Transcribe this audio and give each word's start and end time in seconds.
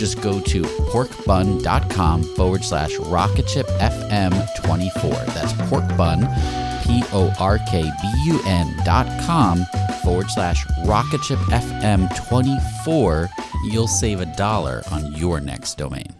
Just 0.00 0.20
go 0.22 0.40
to 0.40 0.62
porkbun.com 0.62 2.22
forward 2.34 2.64
slash 2.64 2.96
rocketshipfm24. 2.96 5.26
That's 5.34 5.52
porkbun, 5.52 6.20
P 6.82 7.04
O 7.12 7.30
R 7.38 7.58
K 7.68 7.82
B 7.82 8.12
U 8.24 8.40
N 8.46 8.74
dot 8.86 9.06
com 9.26 9.66
forward 10.02 10.30
slash 10.30 10.64
rocketshipfm24. 10.86 13.28
You'll 13.66 13.88
save 13.88 14.22
a 14.22 14.36
dollar 14.36 14.82
on 14.90 15.12
your 15.12 15.38
next 15.38 15.76
domain. 15.76 16.19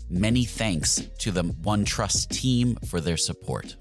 Many 0.13 0.43
thanks 0.43 1.07
to 1.19 1.31
the 1.31 1.45
OneTrust 1.45 2.27
team 2.27 2.75
for 2.85 2.99
their 2.99 3.15
support. 3.15 3.77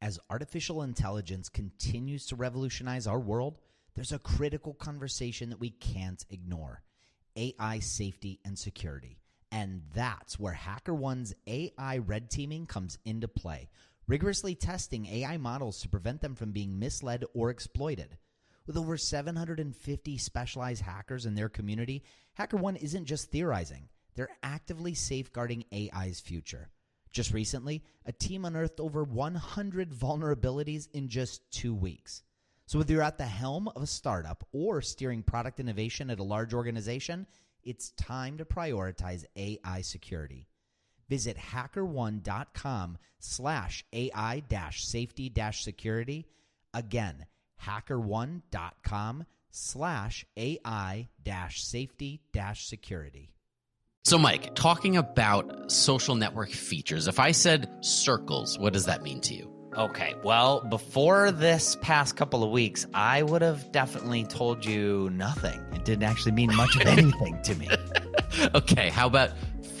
As 0.00 0.18
artificial 0.30 0.80
intelligence 0.80 1.50
continues 1.50 2.24
to 2.28 2.36
revolutionize 2.36 3.06
our 3.06 3.20
world, 3.20 3.58
there's 3.94 4.12
a 4.12 4.18
critical 4.18 4.72
conversation 4.72 5.50
that 5.50 5.60
we 5.60 5.68
can't 5.68 6.24
ignore 6.30 6.82
AI 7.36 7.78
safety 7.80 8.40
and 8.42 8.58
security. 8.58 9.18
And 9.52 9.82
that's 9.92 10.38
where 10.40 10.54
HackerOne's 10.54 11.34
AI 11.46 11.98
red 11.98 12.30
teaming 12.30 12.64
comes 12.64 12.96
into 13.04 13.28
play, 13.28 13.68
rigorously 14.06 14.54
testing 14.54 15.04
AI 15.04 15.36
models 15.36 15.82
to 15.82 15.90
prevent 15.90 16.22
them 16.22 16.36
from 16.36 16.52
being 16.52 16.78
misled 16.78 17.26
or 17.34 17.50
exploited. 17.50 18.16
With 18.66 18.76
over 18.78 18.96
750 18.96 20.16
specialized 20.18 20.82
hackers 20.82 21.26
in 21.26 21.34
their 21.34 21.50
community, 21.50 22.02
HackerOne 22.38 22.82
isn't 22.82 23.04
just 23.04 23.30
theorizing, 23.30 23.88
they're 24.14 24.36
actively 24.42 24.94
safeguarding 24.94 25.64
AI's 25.72 26.20
future. 26.20 26.70
Just 27.10 27.32
recently, 27.32 27.84
a 28.06 28.12
team 28.12 28.44
unearthed 28.44 28.80
over 28.80 29.04
100 29.04 29.92
vulnerabilities 29.92 30.88
in 30.92 31.08
just 31.08 31.48
two 31.50 31.74
weeks. 31.74 32.22
So, 32.66 32.78
whether 32.78 32.94
you're 32.94 33.02
at 33.02 33.18
the 33.18 33.24
helm 33.24 33.68
of 33.68 33.82
a 33.82 33.86
startup 33.86 34.46
or 34.52 34.80
steering 34.80 35.22
product 35.22 35.60
innovation 35.60 36.10
at 36.10 36.18
a 36.18 36.24
large 36.24 36.54
organization, 36.54 37.26
it's 37.62 37.90
time 37.90 38.38
to 38.38 38.44
prioritize 38.44 39.24
AI 39.36 39.82
security. 39.82 40.48
Visit 41.08 41.36
hackerone.com 41.36 42.98
slash 43.18 43.84
AI 43.92 44.42
safety 44.72 45.32
security. 45.52 46.26
Again, 46.72 47.26
hackerone.com 47.62 49.24
slash 49.50 50.26
AI 50.36 51.08
dash 51.22 51.62
safety 51.62 52.20
dash 52.32 52.66
security. 52.66 53.30
So, 54.04 54.18
Mike, 54.18 54.54
talking 54.54 54.98
about 54.98 55.70
social 55.72 56.14
network 56.14 56.50
features, 56.50 57.08
if 57.08 57.18
I 57.18 57.32
said 57.32 57.70
circles, 57.80 58.58
what 58.58 58.74
does 58.74 58.84
that 58.84 59.02
mean 59.02 59.20
to 59.22 59.34
you? 59.34 59.50
Okay, 59.76 60.14
well, 60.22 60.60
before 60.60 61.32
this 61.32 61.76
past 61.80 62.14
couple 62.14 62.44
of 62.44 62.50
weeks, 62.50 62.86
I 62.92 63.22
would 63.22 63.42
have 63.42 63.72
definitely 63.72 64.24
told 64.24 64.64
you 64.64 65.08
nothing. 65.10 65.58
It 65.72 65.84
didn't 65.84 66.04
actually 66.04 66.32
mean 66.32 66.54
much 66.54 66.76
of 66.76 66.82
anything 66.86 67.40
to 67.42 67.54
me. 67.54 67.68
okay, 68.54 68.90
how 68.90 69.06
about 69.06 69.30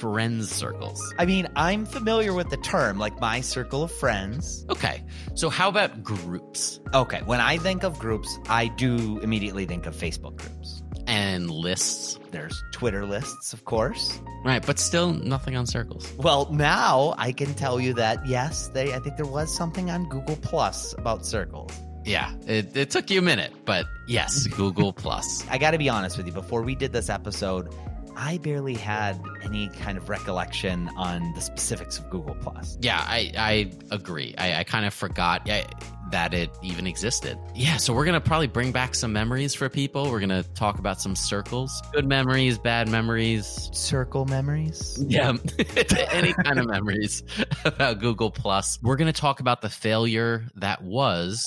friends 0.04 0.50
circles? 0.50 1.14
I 1.18 1.24
mean, 1.24 1.48
I'm 1.56 1.86
familiar 1.86 2.34
with 2.34 2.50
the 2.50 2.58
term, 2.58 2.98
like 2.98 3.18
my 3.22 3.40
circle 3.40 3.82
of 3.82 3.90
friends. 3.90 4.66
Okay, 4.68 5.02
so 5.34 5.48
how 5.48 5.70
about 5.70 6.02
groups? 6.02 6.78
Okay, 6.92 7.22
when 7.24 7.40
I 7.40 7.56
think 7.56 7.84
of 7.84 7.98
groups, 7.98 8.38
I 8.50 8.66
do 8.66 9.18
immediately 9.20 9.64
think 9.64 9.86
of 9.86 9.96
Facebook 9.96 10.36
groups. 10.36 10.82
And 11.06 11.50
lists? 11.50 12.18
There's 12.32 12.62
Twitter 12.72 13.06
lists, 13.06 13.54
of 13.54 13.64
course. 13.64 14.20
Right, 14.44 14.64
but 14.64 14.78
still 14.78 15.14
nothing 15.14 15.56
on 15.56 15.64
circles. 15.64 16.12
Well, 16.18 16.52
now 16.52 17.14
I 17.16 17.32
can 17.32 17.54
tell 17.54 17.80
you 17.80 17.94
that 17.94 18.26
yes, 18.26 18.68
they 18.68 18.92
I 18.92 18.98
think 18.98 19.16
there 19.16 19.24
was 19.24 19.54
something 19.56 19.90
on 19.90 20.06
Google 20.10 20.36
Plus 20.36 20.92
about 20.98 21.24
circles. 21.24 21.72
Yeah, 22.04 22.30
it, 22.46 22.76
it 22.76 22.90
took 22.90 23.08
you 23.08 23.20
a 23.20 23.22
minute, 23.22 23.54
but 23.64 23.86
yes, 24.06 24.46
Google 24.54 24.92
Plus. 24.92 25.46
I 25.48 25.56
got 25.56 25.70
to 25.70 25.78
be 25.78 25.88
honest 25.88 26.18
with 26.18 26.26
you. 26.26 26.32
Before 26.32 26.60
we 26.60 26.74
did 26.74 26.92
this 26.92 27.08
episode, 27.08 27.74
I 28.16 28.38
barely 28.38 28.74
had 28.74 29.20
any 29.42 29.68
kind 29.68 29.98
of 29.98 30.08
recollection 30.08 30.88
on 30.96 31.32
the 31.34 31.40
specifics 31.40 31.98
of 31.98 32.08
Google 32.10 32.36
Plus. 32.36 32.78
Yeah, 32.80 32.98
I, 33.00 33.32
I 33.36 33.72
agree. 33.90 34.34
I, 34.38 34.60
I 34.60 34.64
kind 34.64 34.86
of 34.86 34.94
forgot 34.94 35.48
I, 35.50 35.64
that 36.10 36.32
it 36.32 36.50
even 36.62 36.86
existed. 36.86 37.38
Yeah, 37.54 37.76
so 37.76 37.92
we're 37.92 38.04
gonna 38.04 38.20
probably 38.20 38.46
bring 38.46 38.72
back 38.72 38.94
some 38.94 39.12
memories 39.12 39.54
for 39.54 39.68
people. 39.68 40.10
We're 40.10 40.20
gonna 40.20 40.44
talk 40.54 40.78
about 40.78 41.00
some 41.00 41.16
circles, 41.16 41.82
good 41.92 42.06
memories, 42.06 42.58
bad 42.58 42.88
memories, 42.88 43.68
circle 43.72 44.24
memories. 44.26 45.02
Yeah, 45.08 45.36
any 46.12 46.32
kind 46.32 46.58
of 46.58 46.66
memories 46.66 47.22
about 47.64 47.98
Google 47.98 48.30
Plus. 48.30 48.78
We're 48.82 48.96
gonna 48.96 49.12
talk 49.12 49.40
about 49.40 49.60
the 49.60 49.70
failure 49.70 50.44
that 50.56 50.82
was 50.82 51.44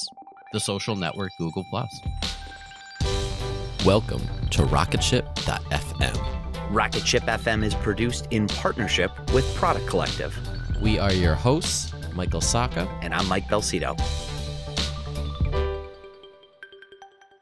the 0.52 0.60
social 0.60 0.96
network 0.96 1.32
Google 1.38 1.66
Plus. 1.70 1.90
Welcome 3.86 4.22
to 4.52 4.64
Rocketship.fm. 4.64 6.37
Rocketship 6.72 7.22
FM 7.22 7.64
is 7.64 7.74
produced 7.76 8.28
in 8.32 8.48
partnership 8.48 9.12
with 9.32 9.46
Product 9.56 9.88
Collective. 9.88 10.38
We 10.82 11.00
are 11.00 11.14
your 11.14 11.34
hosts, 11.34 11.94
Michael 12.14 12.42
Sacca. 12.42 12.88
And 13.02 13.14
I'm 13.14 13.26
Mike 13.28 13.48
Belsito. 13.48 13.98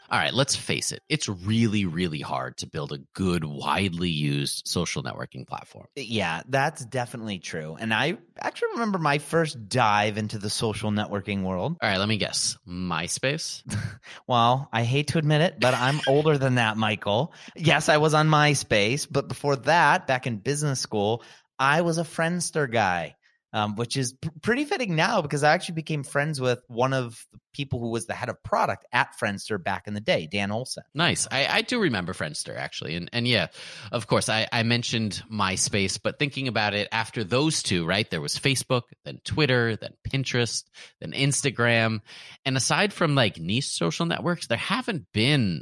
All 0.10 0.20
right, 0.20 0.34
let's 0.34 0.56
face 0.56 0.92
it. 0.92 1.02
It's 1.10 1.28
really, 1.28 1.86
really 1.86 2.20
hard 2.20 2.58
to 2.58 2.68
build 2.68 2.92
a 2.92 3.00
good, 3.14 3.44
widely 3.44 4.10
used 4.10 4.68
social 4.68 5.02
networking 5.02 5.48
platform. 5.48 5.88
Uh, 5.98 6.02
yeah, 6.02 6.42
that's 6.48 6.86
definitely 6.86 7.40
true. 7.40 7.76
And 7.80 7.94
I 7.94 8.18
actually 8.40 8.74
remember 8.74 9.00
my 9.00 9.18
first 9.18 9.68
dive 9.68 10.18
into 10.18 10.38
the 10.38 10.50
social 10.50 10.92
networking 10.92 11.44
world. 11.44 11.78
All 11.82 11.90
right, 11.90 11.98
let 11.98 12.08
me 12.08 12.18
guess 12.18 12.58
MySpace? 12.68 13.64
well, 14.28 14.70
I 14.72 14.84
hate 14.84 15.08
to 15.08 15.18
admit 15.18 15.42
it, 15.42 15.60
but 15.60 15.74
I'm 15.74 16.00
older 16.08 16.38
than 16.38 16.56
that, 16.56 16.78
Michael. 16.78 17.34
Yes, 17.56 17.90
I 17.90 17.98
was 17.98 18.14
on 18.14 18.30
MySpace, 18.30 19.08
but 19.10 19.28
before 19.28 19.56
that, 19.56 20.08
back 20.08 20.28
in 20.28 20.38
business 20.38 20.80
school, 20.80 21.24
I 21.58 21.82
was 21.82 21.98
a 21.98 22.04
Friendster 22.04 22.72
guy. 22.72 23.16
Um, 23.56 23.76
which 23.76 23.96
is 23.96 24.12
p- 24.12 24.30
pretty 24.42 24.66
fitting 24.66 24.98
now 24.98 25.22
because 25.22 25.42
I 25.42 25.54
actually 25.54 25.76
became 25.76 26.04
friends 26.04 26.42
with 26.42 26.60
one 26.68 26.92
of 26.92 27.26
the 27.32 27.40
people 27.54 27.80
who 27.80 27.90
was 27.90 28.06
the 28.06 28.14
head 28.14 28.28
of 28.28 28.44
product 28.44 28.86
at 28.92 29.16
Friendster 29.18 29.64
back 29.64 29.88
in 29.88 29.94
the 29.94 30.02
day, 30.02 30.28
Dan 30.30 30.52
Olsen. 30.52 30.84
Nice. 30.94 31.26
I, 31.32 31.48
I 31.48 31.62
do 31.62 31.80
remember 31.80 32.12
Friendster 32.12 32.58
actually, 32.58 32.96
and 32.96 33.10
and 33.14 33.26
yeah, 33.26 33.48
of 33.94 34.08
course 34.08 34.28
I, 34.28 34.50
I 34.52 34.64
mentioned 34.64 35.24
MySpace, 35.32 35.98
but 36.04 36.20
thinking 36.20 36.50
about 36.50 36.74
it, 36.74 36.90
after 36.92 37.24
those 37.24 37.64
two, 37.64 37.86
right, 37.86 38.10
there 38.10 38.20
was 38.20 38.38
Facebook, 38.38 38.82
then 39.06 39.22
Twitter, 39.24 39.78
then 39.78 39.94
Pinterest, 40.06 40.66
then 41.00 41.14
Instagram, 41.14 42.02
and 42.44 42.58
aside 42.58 42.92
from 42.92 43.16
like 43.16 43.40
niche 43.40 43.70
social 43.70 44.06
networks, 44.06 44.48
there 44.48 44.58
haven't 44.58 45.06
been 45.14 45.62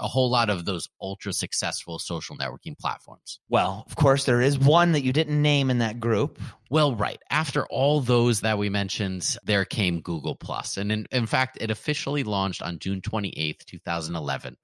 a 0.00 0.08
whole 0.08 0.30
lot 0.30 0.50
of 0.50 0.64
those 0.64 0.88
ultra 1.00 1.32
successful 1.32 1.98
social 1.98 2.36
networking 2.36 2.78
platforms. 2.78 3.40
Well, 3.48 3.84
of 3.86 3.96
course, 3.96 4.24
there 4.24 4.40
is 4.40 4.58
one 4.58 4.92
that 4.92 5.02
you 5.02 5.12
didn't 5.12 5.40
name 5.40 5.70
in 5.70 5.78
that 5.78 6.00
group. 6.00 6.40
Well, 6.70 6.94
right. 6.94 7.20
After 7.30 7.66
all 7.66 8.00
those 8.00 8.40
that 8.40 8.58
we 8.58 8.70
mentioned, 8.70 9.36
there 9.44 9.64
came 9.64 10.00
Google 10.00 10.34
Plus. 10.34 10.76
And 10.76 10.90
in, 10.90 11.06
in 11.10 11.26
fact, 11.26 11.58
it 11.60 11.70
officially 11.70 12.24
launched 12.24 12.62
on 12.62 12.78
June 12.78 13.00
28th, 13.00 13.64
2011. 13.66 14.56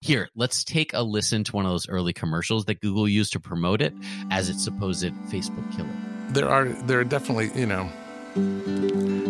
Here, 0.00 0.28
let's 0.34 0.64
take 0.64 0.92
a 0.92 1.02
listen 1.02 1.44
to 1.44 1.52
one 1.52 1.64
of 1.64 1.70
those 1.70 1.88
early 1.88 2.12
commercials 2.12 2.64
that 2.64 2.80
Google 2.80 3.08
used 3.08 3.32
to 3.34 3.40
promote 3.40 3.80
it 3.80 3.94
as 4.30 4.48
its 4.48 4.64
supposed 4.64 5.12
Facebook 5.28 5.70
killer. 5.76 5.88
There 6.30 6.48
are 6.48 6.64
there 6.64 6.98
are 6.98 7.04
definitely, 7.04 7.50
you 7.54 7.66
know, 7.66 7.90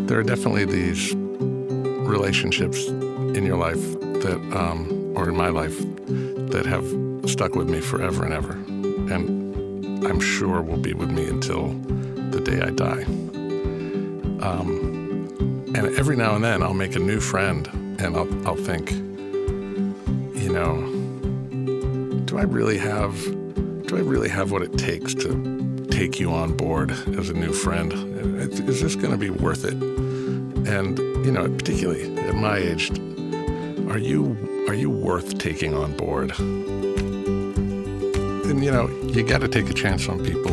there 0.07 0.19
are 0.19 0.23
definitely 0.23 0.65
these 0.65 1.15
relationships 1.15 2.87
in 2.87 3.45
your 3.45 3.57
life 3.57 3.81
that 4.23 4.57
um 4.57 5.02
or 5.23 5.29
in 5.29 5.37
my 5.37 5.49
life 5.49 5.79
that 6.51 6.67
have 6.67 6.85
stuck 7.31 7.55
with 7.55 7.71
me 7.71 7.81
forever 7.81 8.25
and 8.25 8.35
ever. 8.35 8.53
And 9.15 10.05
I'm 10.05 10.21
sure 10.21 10.61
will 10.61 10.77
be 10.77 10.95
with 10.95 11.11
me 11.11 11.27
until 11.29 11.69
the 12.31 12.41
day 12.41 12.61
I 12.61 12.71
die. 12.71 13.05
Um, 14.43 15.29
and 15.77 15.97
every 15.97 16.17
now 16.17 16.35
and 16.35 16.43
then 16.43 16.63
I'll 16.63 16.75
make 16.75 16.97
a 16.97 16.99
new 16.99 17.21
friend 17.21 17.69
and 18.01 18.17
I'll, 18.17 18.49
I'll 18.49 18.57
think, 18.57 18.91
you 18.91 20.53
know, 20.53 20.89
do 22.25 22.39
I 22.39 22.43
really 22.43 22.79
have 22.79 23.15
do 23.87 23.99
I 23.99 24.01
really 24.01 24.29
have 24.29 24.51
what 24.51 24.63
it 24.63 24.77
takes 24.79 25.15
to 25.15 25.87
take 25.91 26.19
you 26.19 26.33
on 26.33 26.57
board 26.57 26.91
as 26.91 27.29
a 27.29 27.35
new 27.35 27.53
friend? 27.53 27.93
Is 27.93 28.81
this 28.81 28.97
going 28.97 29.13
to 29.13 29.19
be 29.19 29.31
worth 29.31 29.65
it? 29.65 29.75
And 29.75 30.99
you 31.25 31.31
know, 31.31 31.49
particularly 31.49 32.17
at 32.19 32.35
my 32.35 32.57
age, 32.57 32.91
are 33.89 33.99
you 33.99 34.52
are 34.69 34.75
you 34.75 34.91
worth 34.91 35.39
taking 35.39 35.75
on 35.75 35.97
board? 35.97 36.33
And 38.49 38.65
you 38.65 38.71
know, 38.71 38.89
you 39.09 39.23
got 39.23 39.41
to 39.41 39.49
take 39.49 39.69
a 39.69 39.75
chance 39.75 40.09
on 40.09 40.25
people 40.25 40.53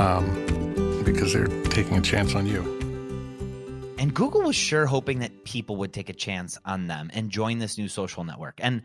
um, 0.00 1.02
because 1.04 1.32
they're 1.32 1.46
taking 1.64 1.96
a 1.96 2.02
chance 2.02 2.34
on 2.34 2.46
you. 2.46 2.62
And 3.98 4.12
Google 4.12 4.42
was 4.42 4.56
sure 4.56 4.86
hoping 4.86 5.20
that 5.20 5.44
people 5.44 5.76
would 5.76 5.92
take 5.92 6.08
a 6.08 6.12
chance 6.12 6.58
on 6.64 6.86
them 6.86 7.10
and 7.14 7.30
join 7.30 7.58
this 7.58 7.78
new 7.78 7.88
social 7.88 8.24
network. 8.24 8.58
And 8.62 8.82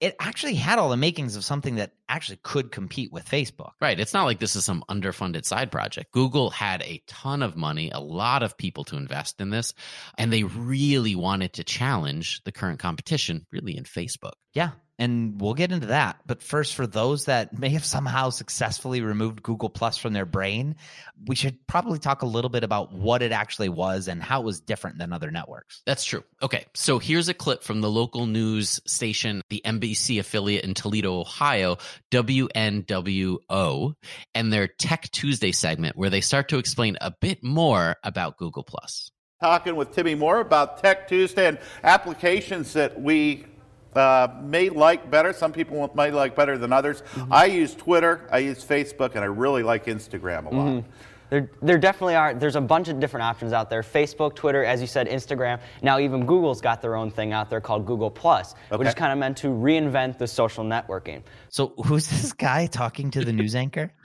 it 0.00 0.16
actually 0.20 0.54
had 0.54 0.78
all 0.78 0.88
the 0.88 0.96
makings 0.96 1.36
of 1.36 1.44
something 1.44 1.76
that 1.76 1.92
actually 2.08 2.38
could 2.42 2.70
compete 2.70 3.12
with 3.12 3.24
Facebook. 3.24 3.72
Right. 3.80 3.98
It's 3.98 4.12
not 4.12 4.24
like 4.24 4.38
this 4.38 4.56
is 4.56 4.64
some 4.64 4.84
underfunded 4.88 5.44
side 5.44 5.70
project. 5.70 6.12
Google 6.12 6.50
had 6.50 6.82
a 6.82 7.02
ton 7.06 7.42
of 7.42 7.56
money, 7.56 7.90
a 7.90 8.00
lot 8.00 8.42
of 8.42 8.58
people 8.58 8.84
to 8.84 8.96
invest 8.96 9.40
in 9.40 9.50
this, 9.50 9.72
and 10.18 10.32
they 10.32 10.42
really 10.42 11.14
wanted 11.14 11.54
to 11.54 11.64
challenge 11.64 12.42
the 12.44 12.52
current 12.52 12.78
competition, 12.78 13.46
really, 13.52 13.76
in 13.76 13.84
Facebook. 13.84 14.34
Yeah. 14.52 14.70
And 14.98 15.40
we'll 15.40 15.54
get 15.54 15.72
into 15.72 15.88
that. 15.88 16.20
But 16.24 16.40
first, 16.40 16.74
for 16.74 16.86
those 16.86 17.24
that 17.24 17.58
may 17.58 17.70
have 17.70 17.84
somehow 17.84 18.30
successfully 18.30 19.00
removed 19.00 19.42
Google 19.42 19.68
Plus 19.68 19.98
from 19.98 20.12
their 20.12 20.24
brain, 20.24 20.76
we 21.26 21.34
should 21.34 21.66
probably 21.66 21.98
talk 21.98 22.22
a 22.22 22.26
little 22.26 22.48
bit 22.48 22.62
about 22.62 22.92
what 22.92 23.20
it 23.20 23.32
actually 23.32 23.68
was 23.68 24.06
and 24.06 24.22
how 24.22 24.42
it 24.42 24.44
was 24.44 24.60
different 24.60 24.98
than 24.98 25.12
other 25.12 25.32
networks. 25.32 25.82
That's 25.84 26.04
true. 26.04 26.22
Okay. 26.42 26.66
So 26.74 27.00
here's 27.00 27.28
a 27.28 27.34
clip 27.34 27.64
from 27.64 27.80
the 27.80 27.90
local 27.90 28.26
news 28.26 28.80
station, 28.86 29.42
the 29.48 29.62
NBC 29.64 30.20
affiliate 30.20 30.64
in 30.64 30.74
Toledo, 30.74 31.18
Ohio, 31.18 31.78
WNWO, 32.12 33.94
and 34.34 34.52
their 34.52 34.68
Tech 34.68 35.10
Tuesday 35.10 35.50
segment, 35.50 35.96
where 35.96 36.10
they 36.10 36.20
start 36.20 36.50
to 36.50 36.58
explain 36.58 36.96
a 37.00 37.10
bit 37.10 37.42
more 37.42 37.96
about 38.04 38.36
Google 38.36 38.62
Plus. 38.62 39.10
Talking 39.40 39.74
with 39.74 39.92
Timmy 39.92 40.14
Moore 40.14 40.38
about 40.38 40.78
Tech 40.78 41.08
Tuesday 41.08 41.48
and 41.48 41.58
applications 41.82 42.72
that 42.74 43.00
we 43.00 43.44
uh, 43.96 44.28
may 44.42 44.68
like 44.68 45.10
better. 45.10 45.32
Some 45.32 45.52
people 45.52 45.90
might 45.94 46.14
like 46.14 46.34
better 46.34 46.58
than 46.58 46.72
others. 46.72 47.02
Mm-hmm. 47.14 47.32
I 47.32 47.46
use 47.46 47.74
Twitter, 47.74 48.26
I 48.30 48.38
use 48.38 48.64
Facebook, 48.64 49.14
and 49.14 49.20
I 49.20 49.26
really 49.26 49.62
like 49.62 49.86
Instagram 49.86 50.46
a 50.46 50.54
lot. 50.54 50.66
Mm-hmm. 50.66 50.90
There, 51.30 51.50
there 51.62 51.78
definitely 51.78 52.14
are. 52.14 52.34
There's 52.34 52.54
a 52.54 52.60
bunch 52.60 52.88
of 52.88 53.00
different 53.00 53.24
options 53.24 53.52
out 53.52 53.70
there 53.70 53.82
Facebook, 53.82 54.36
Twitter, 54.36 54.64
as 54.64 54.80
you 54.80 54.86
said, 54.86 55.08
Instagram. 55.08 55.60
Now, 55.82 55.98
even 55.98 56.26
Google's 56.26 56.60
got 56.60 56.82
their 56.82 56.94
own 56.94 57.10
thing 57.10 57.32
out 57.32 57.50
there 57.50 57.60
called 57.60 57.86
Google 57.86 58.10
Plus, 58.10 58.54
okay. 58.70 58.76
which 58.76 58.88
is 58.88 58.94
kind 58.94 59.12
of 59.12 59.18
meant 59.18 59.38
to 59.38 59.48
reinvent 59.48 60.18
the 60.18 60.28
social 60.28 60.64
networking. 60.64 61.22
So, 61.48 61.74
who's 61.84 62.08
this 62.08 62.32
guy 62.32 62.66
talking 62.66 63.10
to 63.12 63.24
the 63.24 63.32
news 63.32 63.54
anchor? 63.54 63.92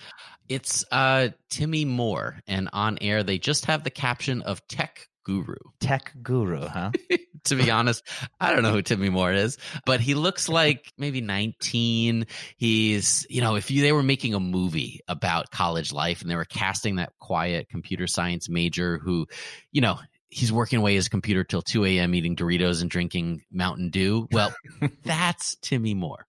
It's 0.50 0.84
uh, 0.92 1.30
Timmy 1.52 1.86
Moore, 1.86 2.40
and 2.48 2.70
on 2.74 2.98
air 3.02 3.22
they 3.22 3.38
just 3.38 3.68
have 3.68 3.84
the 3.84 3.92
caption 3.92 4.42
of 4.42 4.68
tech 4.68 5.08
guru. 5.24 5.54
Tech 5.80 6.12
guru, 6.24 6.66
huh? 6.68 6.90
to 7.46 7.56
be 7.56 7.72
honest, 7.72 8.04
I 8.40 8.54
don't 8.54 8.64
know 8.64 8.72
who 8.72 8.82
Timmy 8.82 9.10
Moore 9.10 9.34
is, 9.34 9.58
but 9.86 10.00
he 10.00 10.14
looks 10.14 10.50
like 10.50 10.92
maybe 10.98 11.22
19. 11.22 12.28
He's, 12.58 13.26
you 13.30 13.42
know, 13.42 13.56
if 13.56 13.72
you, 13.72 13.82
they 13.82 13.92
were 13.92 14.04
making 14.04 14.34
a 14.34 14.40
movie 14.40 15.02
about 15.08 15.52
college 15.52 15.92
life 15.92 16.22
and 16.22 16.30
they 16.30 16.36
were 16.36 16.46
casting 16.46 16.98
that 16.98 17.14
quiet 17.20 17.70
computer 17.70 18.08
science 18.08 18.50
major 18.50 18.98
who, 18.98 19.28
you 19.72 19.82
know, 19.82 20.00
he's 20.30 20.52
working 20.52 20.80
away 20.80 20.96
his 20.96 21.10
computer 21.10 21.44
till 21.44 21.62
2 21.62 21.86
a.m. 21.86 22.14
eating 22.14 22.36
Doritos 22.36 22.82
and 22.82 22.90
drinking 22.90 23.44
Mountain 23.52 23.90
Dew. 23.90 24.28
Well, 24.32 24.54
that's 25.04 25.56
Timmy 25.62 25.94
Moore. 25.94 26.26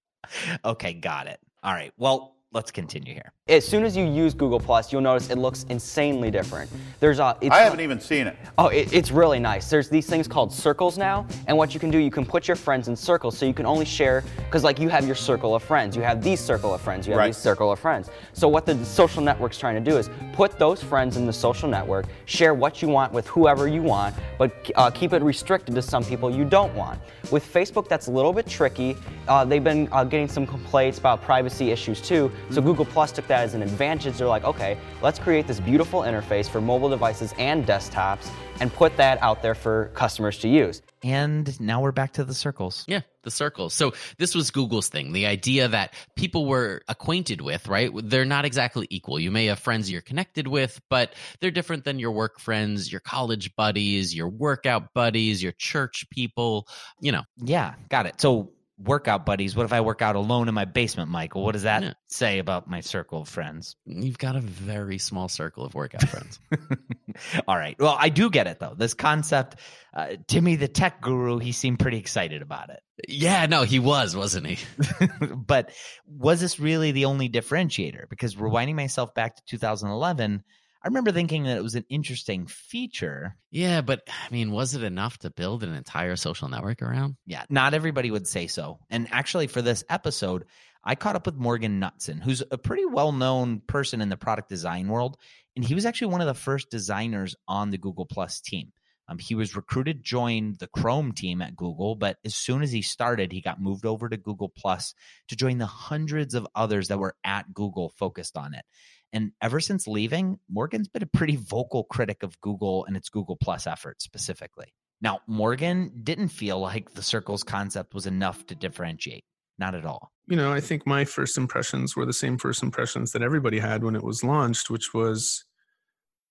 Okay, 0.64 0.94
got 0.94 1.26
it. 1.26 1.40
All 1.62 1.72
right. 1.72 1.92
Well, 1.96 2.36
let's 2.52 2.72
continue 2.72 3.14
here. 3.14 3.32
As 3.48 3.66
soon 3.66 3.84
as 3.84 3.96
you 3.96 4.04
use 4.04 4.34
Google 4.34 4.58
Plus, 4.58 4.92
you'll 4.92 5.00
notice 5.00 5.30
it 5.30 5.38
looks 5.38 5.64
insanely 5.68 6.30
different. 6.30 6.70
There's 6.98 7.18
a. 7.18 7.36
I 7.50 7.60
haven't 7.60 7.80
even 7.80 8.00
seen 8.00 8.26
it. 8.26 8.36
Oh, 8.58 8.68
it, 8.68 8.92
it's 8.92 9.10
really 9.10 9.38
nice. 9.38 9.70
There's 9.70 9.88
these 9.88 10.06
things 10.06 10.26
called 10.26 10.52
circles 10.52 10.98
now, 10.98 11.26
and 11.46 11.56
what 11.56 11.74
you 11.74 11.80
can 11.80 11.90
do, 11.90 11.98
you 11.98 12.10
can 12.10 12.26
put 12.26 12.48
your 12.48 12.56
friends 12.56 12.88
in 12.88 12.96
circles, 12.96 13.38
so 13.38 13.46
you 13.46 13.54
can 13.54 13.66
only 13.66 13.84
share 13.84 14.24
because 14.36 14.64
like 14.64 14.80
you 14.80 14.88
have 14.88 15.06
your 15.06 15.14
circle 15.14 15.54
of 15.54 15.62
friends, 15.62 15.96
you 15.96 16.02
have 16.02 16.22
these 16.22 16.40
circle 16.40 16.74
of 16.74 16.80
friends, 16.80 17.06
you 17.06 17.12
have 17.12 17.18
right. 17.18 17.26
these 17.28 17.36
circle 17.36 17.70
of 17.70 17.78
friends. 17.78 18.10
So 18.32 18.48
what 18.48 18.66
the 18.66 18.84
social 18.84 19.22
network's 19.22 19.58
trying 19.58 19.82
to 19.82 19.90
do 19.90 19.96
is 19.96 20.10
put 20.32 20.58
those 20.58 20.82
friends 20.82 21.16
in 21.16 21.26
the 21.26 21.32
social 21.32 21.68
network, 21.68 22.06
share 22.24 22.54
what 22.54 22.82
you 22.82 22.88
want 22.88 23.12
with 23.12 23.26
whoever 23.28 23.68
you 23.68 23.82
want, 23.82 24.14
but 24.38 24.70
uh, 24.74 24.90
keep 24.90 25.12
it 25.12 25.22
restricted 25.22 25.74
to 25.74 25.82
some 25.82 26.04
people 26.04 26.34
you 26.34 26.44
don't 26.44 26.74
want. 26.74 27.00
With 27.30 27.44
Facebook, 27.44 27.88
that's 27.88 28.08
a 28.08 28.10
little 28.10 28.32
bit 28.32 28.46
tricky. 28.46 28.96
Uh, 29.28 29.44
they've 29.44 29.62
been 29.62 29.88
uh, 29.92 30.02
getting 30.04 30.28
some 30.28 30.46
complaints 30.46 30.98
about 30.98 31.22
privacy 31.22 31.70
issues 31.70 32.00
too. 32.00 32.30
So 32.48 32.56
mm-hmm. 32.56 32.66
Google 32.66 32.84
Plus 32.86 33.12
took 33.12 33.26
that 33.28 33.44
as 33.44 33.54
an 33.54 33.62
advantage. 33.62 34.18
They're 34.18 34.26
like, 34.26 34.44
okay, 34.44 34.76
let's 35.02 35.18
create 35.18 35.46
this 35.46 35.60
beautiful 35.60 36.00
interface 36.00 36.48
for 36.48 36.60
mobile 36.60 36.88
devices 36.88 37.34
and 37.38 37.66
desktops 37.66 38.30
and 38.60 38.72
put 38.72 38.96
that 38.96 39.20
out 39.22 39.42
there 39.42 39.54
for 39.54 39.90
customers 39.94 40.38
to 40.38 40.48
use. 40.48 40.82
And 41.02 41.58
now 41.60 41.80
we're 41.80 41.92
back 41.92 42.12
to 42.14 42.24
the 42.24 42.34
circles. 42.34 42.84
Yeah, 42.86 43.00
the 43.22 43.30
circles. 43.30 43.72
So 43.72 43.94
this 44.18 44.34
was 44.34 44.50
Google's 44.50 44.88
thing, 44.88 45.12
the 45.12 45.26
idea 45.26 45.66
that 45.68 45.94
people 46.14 46.44
were 46.46 46.82
acquainted 46.88 47.40
with, 47.40 47.66
right? 47.68 47.90
They're 47.94 48.26
not 48.26 48.44
exactly 48.44 48.86
equal. 48.90 49.18
You 49.18 49.30
may 49.30 49.46
have 49.46 49.58
friends 49.58 49.90
you're 49.90 50.02
connected 50.02 50.46
with, 50.46 50.78
but 50.90 51.14
they're 51.40 51.50
different 51.50 51.84
than 51.84 51.98
your 51.98 52.12
work 52.12 52.38
friends, 52.38 52.92
your 52.92 53.00
college 53.00 53.56
buddies, 53.56 54.14
your 54.14 54.28
workout 54.28 54.92
buddies, 54.92 55.42
your 55.42 55.52
church 55.52 56.04
people, 56.10 56.68
you 57.00 57.12
know. 57.12 57.22
Yeah, 57.38 57.74
got 57.88 58.04
it. 58.04 58.20
So 58.20 58.52
workout 58.82 59.26
buddies. 59.26 59.54
What 59.54 59.64
if 59.66 59.72
I 59.72 59.80
work 59.80 60.02
out 60.02 60.16
alone 60.16 60.48
in 60.48 60.54
my 60.54 60.64
basement, 60.64 61.10
Michael? 61.10 61.44
What 61.44 61.52
does 61.52 61.64
that 61.64 61.96
say 62.06 62.38
about 62.38 62.68
my 62.68 62.80
circle 62.80 63.22
of 63.22 63.28
friends? 63.28 63.76
You've 63.84 64.18
got 64.18 64.36
a 64.36 64.40
very 64.40 64.98
small 64.98 65.28
circle 65.28 65.64
of 65.64 65.74
workout 65.74 66.08
friends. 66.08 66.40
All 67.48 67.56
right. 67.56 67.76
Well, 67.78 67.96
I 67.98 68.08
do 68.08 68.30
get 68.30 68.46
it 68.46 68.58
though. 68.58 68.74
This 68.76 68.94
concept, 68.94 69.56
uh, 69.94 70.16
Timmy, 70.26 70.56
the 70.56 70.68
tech 70.68 71.00
guru, 71.00 71.38
he 71.38 71.52
seemed 71.52 71.78
pretty 71.78 71.98
excited 71.98 72.42
about 72.42 72.70
it. 72.70 72.80
Yeah, 73.08 73.46
no, 73.46 73.62
he 73.62 73.78
was, 73.78 74.16
wasn't 74.16 74.46
he? 74.46 74.58
but 75.34 75.70
was 76.06 76.40
this 76.40 76.58
really 76.58 76.92
the 76.92 77.06
only 77.06 77.28
differentiator? 77.28 78.08
Because 78.08 78.36
rewinding 78.36 78.74
myself 78.74 79.14
back 79.14 79.36
to 79.36 79.42
2011 79.46 80.42
I 80.82 80.88
remember 80.88 81.12
thinking 81.12 81.44
that 81.44 81.58
it 81.58 81.62
was 81.62 81.74
an 81.74 81.84
interesting 81.90 82.46
feature. 82.46 83.36
Yeah, 83.50 83.82
but 83.82 84.02
I 84.08 84.32
mean, 84.32 84.50
was 84.50 84.74
it 84.74 84.82
enough 84.82 85.18
to 85.18 85.30
build 85.30 85.62
an 85.62 85.74
entire 85.74 86.16
social 86.16 86.48
network 86.48 86.80
around? 86.80 87.16
Yeah, 87.26 87.44
not 87.50 87.74
everybody 87.74 88.10
would 88.10 88.26
say 88.26 88.46
so. 88.46 88.78
And 88.88 89.06
actually, 89.10 89.46
for 89.46 89.60
this 89.60 89.84
episode, 89.90 90.46
I 90.82 90.94
caught 90.94 91.16
up 91.16 91.26
with 91.26 91.36
Morgan 91.36 91.80
Knutson, 91.80 92.22
who's 92.22 92.42
a 92.50 92.56
pretty 92.56 92.86
well 92.86 93.12
known 93.12 93.60
person 93.66 94.00
in 94.00 94.08
the 94.08 94.16
product 94.16 94.48
design 94.48 94.88
world. 94.88 95.18
And 95.54 95.64
he 95.64 95.74
was 95.74 95.84
actually 95.84 96.12
one 96.12 96.22
of 96.22 96.26
the 96.26 96.34
first 96.34 96.70
designers 96.70 97.36
on 97.46 97.70
the 97.70 97.78
Google 97.78 98.06
Plus 98.06 98.40
team. 98.40 98.72
Um, 99.10 99.18
he 99.18 99.34
was 99.34 99.56
recruited 99.56 99.98
to 99.98 100.02
join 100.02 100.54
the 100.60 100.68
Chrome 100.68 101.12
team 101.12 101.42
at 101.42 101.56
Google, 101.56 101.96
but 101.96 102.18
as 102.24 102.36
soon 102.36 102.62
as 102.62 102.70
he 102.70 102.80
started, 102.80 103.32
he 103.32 103.40
got 103.40 103.60
moved 103.60 103.84
over 103.84 104.08
to 104.08 104.16
Google 104.16 104.48
Plus 104.48 104.94
to 105.28 105.36
join 105.36 105.58
the 105.58 105.66
hundreds 105.66 106.32
of 106.34 106.46
others 106.54 106.88
that 106.88 107.00
were 107.00 107.16
at 107.24 107.52
Google 107.52 107.92
focused 107.98 108.36
on 108.36 108.54
it. 108.54 108.64
And 109.12 109.32
ever 109.42 109.60
since 109.60 109.86
leaving, 109.86 110.38
Morgan's 110.48 110.88
been 110.88 111.02
a 111.02 111.06
pretty 111.06 111.36
vocal 111.36 111.84
critic 111.84 112.22
of 112.22 112.40
Google 112.40 112.84
and 112.84 112.96
its 112.96 113.08
Google 113.08 113.36
Plus 113.36 113.66
efforts 113.66 114.04
specifically. 114.04 114.72
Now, 115.00 115.20
Morgan 115.26 115.92
didn't 116.02 116.28
feel 116.28 116.60
like 116.60 116.92
the 116.92 117.02
circles 117.02 117.42
concept 117.42 117.94
was 117.94 118.06
enough 118.06 118.46
to 118.46 118.54
differentiate. 118.54 119.24
Not 119.58 119.74
at 119.74 119.84
all. 119.84 120.12
You 120.26 120.36
know, 120.36 120.52
I 120.52 120.60
think 120.60 120.86
my 120.86 121.04
first 121.04 121.36
impressions 121.36 121.96
were 121.96 122.06
the 122.06 122.12
same 122.12 122.38
first 122.38 122.62
impressions 122.62 123.12
that 123.12 123.22
everybody 123.22 123.58
had 123.58 123.84
when 123.84 123.96
it 123.96 124.02
was 124.02 124.24
launched, 124.24 124.70
which 124.70 124.94
was, 124.94 125.44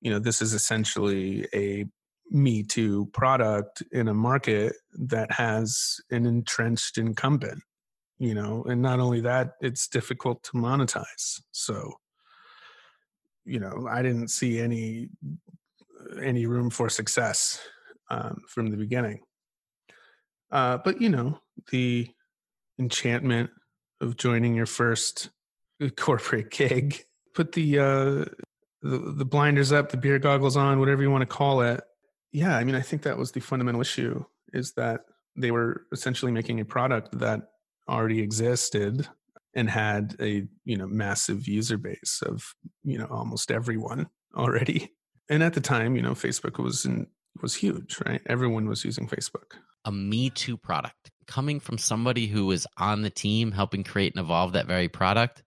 you 0.01 0.09
know, 0.09 0.19
this 0.19 0.41
is 0.41 0.53
essentially 0.53 1.45
a 1.53 1.85
me 2.31 2.63
too 2.63 3.07
product 3.07 3.83
in 3.91 4.07
a 4.07 4.13
market 4.13 4.73
that 4.93 5.31
has 5.31 5.97
an 6.11 6.25
entrenched 6.25 6.97
incumbent 6.97 7.61
you 8.19 8.33
know 8.33 8.63
and 8.67 8.81
not 8.81 8.99
only 8.99 9.21
that 9.21 9.53
it's 9.61 9.87
difficult 9.87 10.43
to 10.43 10.51
monetize 10.51 11.41
so 11.51 11.93
you 13.45 13.59
know 13.59 13.87
i 13.89 14.01
didn't 14.01 14.29
see 14.29 14.59
any 14.59 15.09
any 16.21 16.45
room 16.45 16.69
for 16.69 16.89
success 16.89 17.59
um, 18.09 18.41
from 18.47 18.67
the 18.67 18.77
beginning. 18.77 19.19
Uh, 20.51 20.77
but 20.83 21.01
you 21.01 21.09
know 21.09 21.39
the 21.71 22.07
enchantment 22.79 23.49
of 24.01 24.17
joining 24.17 24.55
your 24.55 24.65
first 24.65 25.29
corporate 25.97 26.49
gig 26.49 27.03
put 27.35 27.51
the 27.51 27.77
uh 27.77 28.25
the, 28.81 29.13
the 29.17 29.25
blinders 29.25 29.71
up 29.71 29.89
the 29.89 29.97
beer 29.97 30.17
goggles 30.17 30.55
on 30.55 30.79
whatever 30.79 31.01
you 31.01 31.11
want 31.11 31.21
to 31.21 31.25
call 31.25 31.61
it. 31.61 31.81
Yeah 32.31 32.55
i 32.55 32.63
mean 32.63 32.75
i 32.75 32.81
think 32.81 33.03
that 33.03 33.17
was 33.17 33.31
the 33.31 33.41
fundamental 33.41 33.81
issue 33.81 34.23
is 34.53 34.73
that 34.73 35.01
they 35.35 35.51
were 35.51 35.83
essentially 35.91 36.31
making 36.31 36.59
a 36.59 36.65
product 36.65 37.19
that 37.19 37.41
already 37.87 38.21
existed 38.21 39.07
and 39.53 39.69
had 39.69 40.15
a 40.19 40.47
you 40.65 40.77
know 40.77 40.87
massive 40.87 41.47
user 41.47 41.77
base 41.77 42.21
of 42.25 42.53
you 42.83 42.97
know 42.97 43.07
almost 43.09 43.51
everyone 43.51 44.09
already. 44.35 44.93
And 45.29 45.43
at 45.43 45.53
the 45.53 45.61
time 45.61 45.95
you 45.95 46.01
know 46.01 46.13
facebook 46.13 46.61
was 46.61 46.85
in, 46.85 47.07
was 47.41 47.55
huge 47.55 47.99
right? 48.05 48.21
Everyone 48.27 48.67
was 48.67 48.83
using 48.83 49.07
facebook. 49.07 49.57
A 49.85 49.91
me 49.91 50.29
too 50.29 50.57
product. 50.57 51.11
Coming 51.25 51.59
from 51.59 51.77
somebody 51.77 52.27
who 52.27 52.47
was 52.47 52.67
on 52.77 53.01
the 53.01 53.09
team 53.09 53.51
helping 53.51 53.83
create 53.83 54.13
and 54.15 54.23
evolve 54.23 54.53
that 54.53 54.65
very 54.65 54.89
product 54.89 55.43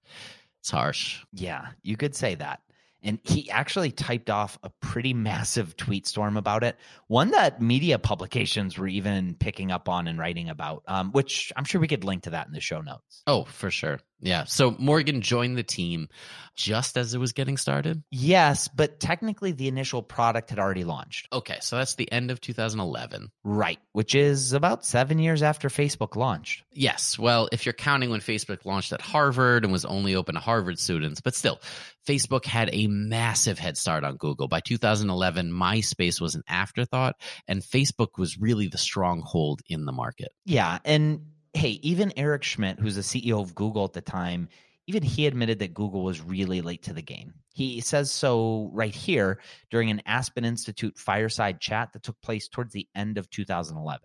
it's 0.61 0.71
harsh. 0.71 1.21
Yeah 1.33 1.69
you 1.83 1.97
could 1.97 2.15
say 2.15 2.35
that 2.37 2.61
and 3.03 3.19
he 3.25 3.51
actually 3.51 3.91
typed 3.91 4.31
off 4.31 4.59
a 4.63 4.71
pretty 4.81 5.15
massive 5.15 5.77
tweet 5.77 6.07
storm 6.07 6.37
about 6.37 6.65
it, 6.65 6.77
one 7.09 7.31
that 7.33 7.61
media 7.61 7.99
publications 7.99 8.79
were 8.79 8.89
even 8.89 9.35
picking 9.35 9.71
up 9.71 9.89
on 9.89 10.07
and 10.07 10.19
writing 10.19 10.49
about, 10.49 10.83
um, 10.87 11.13
which 11.13 11.53
I'm 11.57 11.65
sure 11.65 11.81
we 11.81 11.89
could 11.89 12.05
link 12.05 12.25
to 12.25 12.31
that 12.31 12.47
in 12.47 12.53
the 12.53 12.61
show 12.61 12.81
notes. 12.81 13.23
Oh, 13.27 13.45
for 13.45 13.71
sure. 13.71 14.01
Yeah. 14.23 14.45
So 14.45 14.75
Morgan 14.79 15.21
joined 15.21 15.59
the 15.59 15.65
team 15.65 16.09
just 16.55 16.97
as 16.97 17.15
it 17.15 17.19
was 17.19 17.33
getting 17.33 17.57
started? 17.57 18.03
Yes, 18.11 18.69
but 18.69 19.01
technically 19.01 19.53
the 19.53 19.69
initial 19.69 20.03
product 20.03 20.51
had 20.51 20.59
already 20.59 20.85
launched. 20.85 21.29
Okay. 21.33 21.59
So 21.61 21.77
that's 21.77 21.95
the 21.95 22.11
end 22.11 22.31
of 22.31 22.41
2011. 22.41 23.31
Right. 23.43 23.79
Which 23.93 24.15
is 24.15 24.53
about 24.53 24.85
seven 24.85 25.19
years 25.19 25.43
after 25.43 25.69
Facebook 25.69 26.15
launched. 26.15 26.63
Yes. 26.73 27.19
Well, 27.19 27.49
if 27.53 27.67
you're 27.67 27.73
counting 27.73 28.11
when 28.11 28.21
Facebook 28.21 28.65
launched 28.65 28.93
at 28.93 29.01
Harvard 29.01 29.65
and 29.65 29.73
was 29.73 29.85
only 29.85 30.15
open 30.15 30.35
to 30.35 30.41
Harvard 30.41 30.79
students, 30.79 31.21
but 31.21 31.35
still, 31.35 31.61
Facebook 32.07 32.45
had 32.45 32.71
a 32.73 32.87
massive 32.87 33.59
head 33.59 33.77
start 33.77 34.05
on 34.05 34.17
Google. 34.17 34.49
By 34.49 34.61
2011, 34.61 35.53
MySpace 35.53 36.21
was 36.21 36.35
an 36.35 36.43
afterthought, 36.49 37.17
and 37.49 37.63
Facebook 37.63 38.19
was 38.19 38.39
really 38.39 38.69
the 38.69 38.79
stronghold 38.79 39.61
in 39.69 39.85
the 39.85 39.93
market. 39.93 40.33
Yeah. 40.45 40.79
And 40.85 41.32
hey, 41.55 41.79
even 41.83 42.13
Eric 42.17 42.43
Schmidt, 42.43 42.81
who's 42.81 42.97
the 42.97 43.03
CEO 43.03 43.41
of 43.41 43.55
Google 43.55 43.85
at 43.85 43.93
the 43.93 44.01
time, 44.01 44.49
even 44.87 45.03
he 45.03 45.27
admitted 45.27 45.59
that 45.61 45.75
Google 45.75 46.03
was 46.03 46.21
really 46.21 46.61
late 46.61 46.83
to 46.85 46.93
the 46.93 47.03
game. 47.03 47.35
He 47.53 47.81
says 47.81 48.11
so 48.11 48.71
right 48.73 48.95
here 48.95 49.39
during 49.71 49.91
an 49.91 50.03
Aspen 50.07 50.45
Institute 50.45 50.99
fireside 50.99 51.61
chat 51.61 51.93
that 51.93 52.03
took 52.03 52.21
place 52.23 52.49
towards 52.49 52.73
the 52.73 52.89
end 52.95 53.19
of 53.19 53.29
2011. 53.31 54.01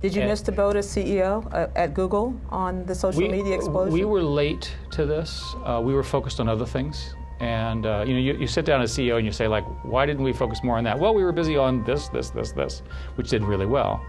Did 0.00 0.16
you 0.16 0.22
and 0.22 0.30
miss 0.30 0.40
the 0.40 0.50
boat 0.50 0.74
as 0.74 0.86
CEO 0.88 1.46
uh, 1.54 1.68
at 1.76 1.94
Google 1.94 2.40
on 2.50 2.84
the 2.86 2.94
social 2.94 3.22
we, 3.22 3.28
media 3.28 3.54
explosion? 3.54 3.92
We 3.92 4.04
were 4.04 4.22
late 4.22 4.74
to 4.92 5.06
this. 5.06 5.54
Uh, 5.64 5.80
we 5.84 5.94
were 5.94 6.02
focused 6.02 6.40
on 6.40 6.48
other 6.48 6.66
things. 6.66 7.14
And 7.42 7.86
uh, 7.86 8.04
you 8.06 8.14
know, 8.14 8.20
you, 8.20 8.34
you, 8.34 8.46
sit 8.46 8.64
down 8.64 8.80
as 8.82 8.96
CEO 8.96 9.16
and 9.16 9.26
you 9.26 9.32
say, 9.32 9.48
like, 9.48 9.64
why 9.84 10.06
didn't 10.06 10.22
we 10.22 10.32
focus 10.32 10.62
more 10.62 10.78
on 10.78 10.84
that? 10.84 10.96
Well, 10.96 11.12
we 11.12 11.24
were 11.24 11.32
busy 11.32 11.56
on 11.56 11.82
this, 11.82 12.06
this, 12.06 12.30
this, 12.30 12.52
this, 12.52 12.84
which 13.16 13.30
did 13.30 13.42
really 13.42 13.66
well. 13.66 14.00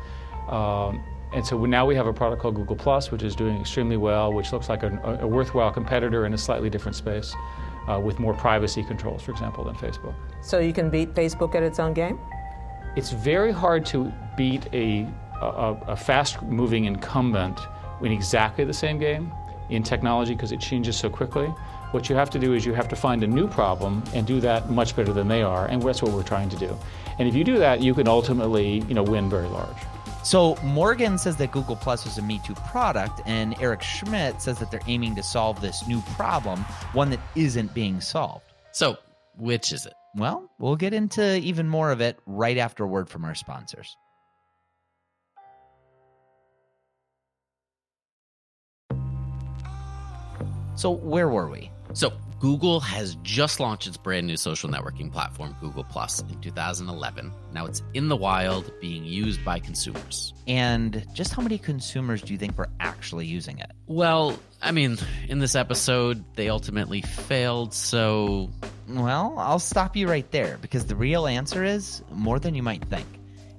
Um, 0.49 1.03
and 1.33 1.43
so 1.43 1.65
now 1.65 1.83
we 1.83 1.95
have 1.95 2.05
a 2.05 2.13
product 2.13 2.43
called 2.43 2.53
Google 2.53 2.75
Plus, 2.75 3.09
which 3.09 3.23
is 3.23 3.35
doing 3.35 3.59
extremely 3.59 3.97
well, 3.97 4.31
which 4.31 4.53
looks 4.53 4.69
like 4.69 4.83
a, 4.83 5.19
a 5.21 5.25
worthwhile 5.25 5.71
competitor 5.71 6.27
in 6.27 6.35
a 6.35 6.37
slightly 6.37 6.69
different 6.69 6.95
space, 6.95 7.33
uh, 7.89 7.99
with 7.99 8.19
more 8.19 8.35
privacy 8.35 8.83
controls, 8.83 9.23
for 9.23 9.31
example, 9.31 9.63
than 9.63 9.73
Facebook. 9.73 10.13
So 10.43 10.59
you 10.59 10.71
can 10.71 10.91
beat 10.91 11.15
Facebook 11.15 11.55
at 11.55 11.63
its 11.63 11.79
own 11.79 11.93
game. 11.93 12.19
It's 12.95 13.09
very 13.09 13.51
hard 13.51 13.83
to 13.87 14.13
beat 14.37 14.67
a, 14.73 15.07
a, 15.41 15.75
a 15.87 15.95
fast-moving 15.95 16.85
incumbent 16.85 17.59
in 18.03 18.11
exactly 18.11 18.63
the 18.63 18.73
same 18.73 18.99
game 18.99 19.31
in 19.71 19.81
technology 19.81 20.35
because 20.35 20.51
it 20.51 20.59
changes 20.59 20.95
so 20.95 21.09
quickly. 21.09 21.51
What 21.93 22.09
you 22.09 22.15
have 22.15 22.31
to 22.31 22.39
do 22.39 22.55
is 22.55 22.65
you 22.65 22.73
have 22.73 22.87
to 22.87 22.95
find 22.95 23.23
a 23.23 23.27
new 23.27 23.47
problem 23.47 24.03
and 24.15 24.25
do 24.25 24.39
that 24.39 24.71
much 24.71 24.95
better 24.95 25.13
than 25.13 25.27
they 25.27 25.43
are, 25.43 25.67
and 25.67 25.79
that's 25.79 26.01
what 26.01 26.11
we're 26.11 26.23
trying 26.23 26.49
to 26.49 26.55
do. 26.55 26.75
And 27.19 27.29
if 27.29 27.35
you 27.35 27.43
do 27.43 27.59
that, 27.59 27.81
you 27.81 27.93
can 27.93 28.07
ultimately, 28.07 28.79
you 28.87 28.95
know, 28.95 29.03
win 29.03 29.29
very 29.29 29.47
large. 29.47 29.77
So 30.23 30.55
Morgan 30.63 31.19
says 31.19 31.35
that 31.35 31.51
Google 31.51 31.75
Plus 31.75 32.03
was 32.03 32.17
a 32.17 32.23
Me 32.23 32.41
Too 32.43 32.55
product, 32.55 33.21
and 33.27 33.53
Eric 33.61 33.83
Schmidt 33.83 34.41
says 34.41 34.57
that 34.57 34.71
they're 34.71 34.81
aiming 34.87 35.13
to 35.17 35.21
solve 35.21 35.61
this 35.61 35.87
new 35.87 36.01
problem, 36.15 36.61
one 36.93 37.11
that 37.11 37.19
isn't 37.35 37.71
being 37.75 38.01
solved. 38.01 38.45
So, 38.71 38.97
which 39.37 39.71
is 39.71 39.85
it? 39.85 39.93
Well, 40.15 40.49
we'll 40.57 40.75
get 40.75 40.95
into 40.95 41.37
even 41.37 41.69
more 41.69 41.91
of 41.91 42.01
it 42.01 42.17
right 42.25 42.57
after 42.57 42.85
a 42.85 42.87
word 42.87 43.07
from 43.07 43.23
our 43.23 43.35
sponsors. 43.35 43.95
So, 50.75 50.89
where 50.89 51.29
were 51.29 51.49
we? 51.49 51.69
So, 51.93 52.11
Google 52.39 52.81
has 52.81 53.15
just 53.23 53.61
launched 53.61 53.87
its 53.87 53.95
brand 53.95 54.27
new 54.27 54.35
social 54.35 54.69
networking 54.69 55.09
platform, 55.09 55.55
Google 55.61 55.85
Plus, 55.85 56.21
in 56.23 56.41
2011. 56.41 57.31
Now 57.53 57.65
it's 57.65 57.81
in 57.93 58.09
the 58.09 58.17
wild, 58.17 58.69
being 58.81 59.05
used 59.05 59.45
by 59.45 59.59
consumers. 59.59 60.33
And 60.45 61.05
just 61.13 61.33
how 61.33 61.41
many 61.41 61.57
consumers 61.57 62.21
do 62.21 62.33
you 62.33 62.37
think 62.37 62.57
were 62.57 62.67
actually 62.81 63.27
using 63.27 63.59
it? 63.59 63.71
Well, 63.87 64.37
I 64.61 64.71
mean, 64.71 64.97
in 65.29 65.39
this 65.39 65.55
episode, 65.55 66.25
they 66.35 66.49
ultimately 66.49 67.01
failed, 67.01 67.73
so. 67.73 68.49
Well, 68.89 69.35
I'll 69.37 69.59
stop 69.59 69.95
you 69.95 70.09
right 70.09 70.29
there 70.31 70.57
because 70.61 70.85
the 70.85 70.97
real 70.97 71.27
answer 71.27 71.63
is 71.63 72.03
more 72.11 72.39
than 72.39 72.55
you 72.55 72.63
might 72.63 72.83
think. 72.85 73.07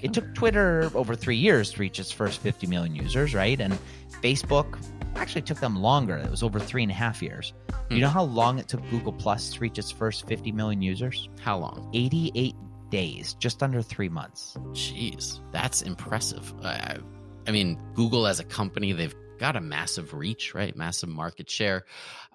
It 0.00 0.12
took 0.12 0.34
Twitter 0.34 0.90
over 0.94 1.14
three 1.14 1.38
years 1.38 1.72
to 1.72 1.80
reach 1.80 1.98
its 1.98 2.12
first 2.12 2.40
50 2.40 2.66
million 2.66 2.94
users, 2.94 3.32
right? 3.32 3.58
And 3.58 3.78
Facebook 4.22 4.78
actually 5.16 5.42
took 5.42 5.60
them 5.60 5.76
longer. 5.76 6.16
It 6.16 6.30
was 6.30 6.42
over 6.42 6.58
three 6.58 6.82
and 6.82 6.92
a 6.92 6.94
half 6.94 7.22
years. 7.22 7.52
Hmm. 7.88 7.94
You 7.94 8.00
know 8.00 8.08
how 8.08 8.24
long 8.24 8.58
it 8.58 8.68
took 8.68 8.88
Google 8.90 9.12
Plus 9.12 9.50
to 9.54 9.60
reach 9.60 9.78
its 9.78 9.90
first 9.90 10.26
50 10.26 10.52
million 10.52 10.82
users? 10.82 11.28
How 11.40 11.58
long? 11.58 11.90
88 11.92 12.54
days, 12.90 13.34
just 13.34 13.62
under 13.62 13.82
three 13.82 14.08
months. 14.08 14.56
Jeez, 14.70 15.40
that's 15.52 15.82
impressive. 15.82 16.52
I, 16.62 16.98
I 17.46 17.50
mean, 17.50 17.78
Google 17.94 18.26
as 18.26 18.40
a 18.40 18.44
company, 18.44 18.92
they've 18.92 19.14
got 19.38 19.56
a 19.56 19.60
massive 19.60 20.14
reach, 20.14 20.54
right? 20.54 20.74
Massive 20.76 21.08
market 21.08 21.50
share. 21.50 21.84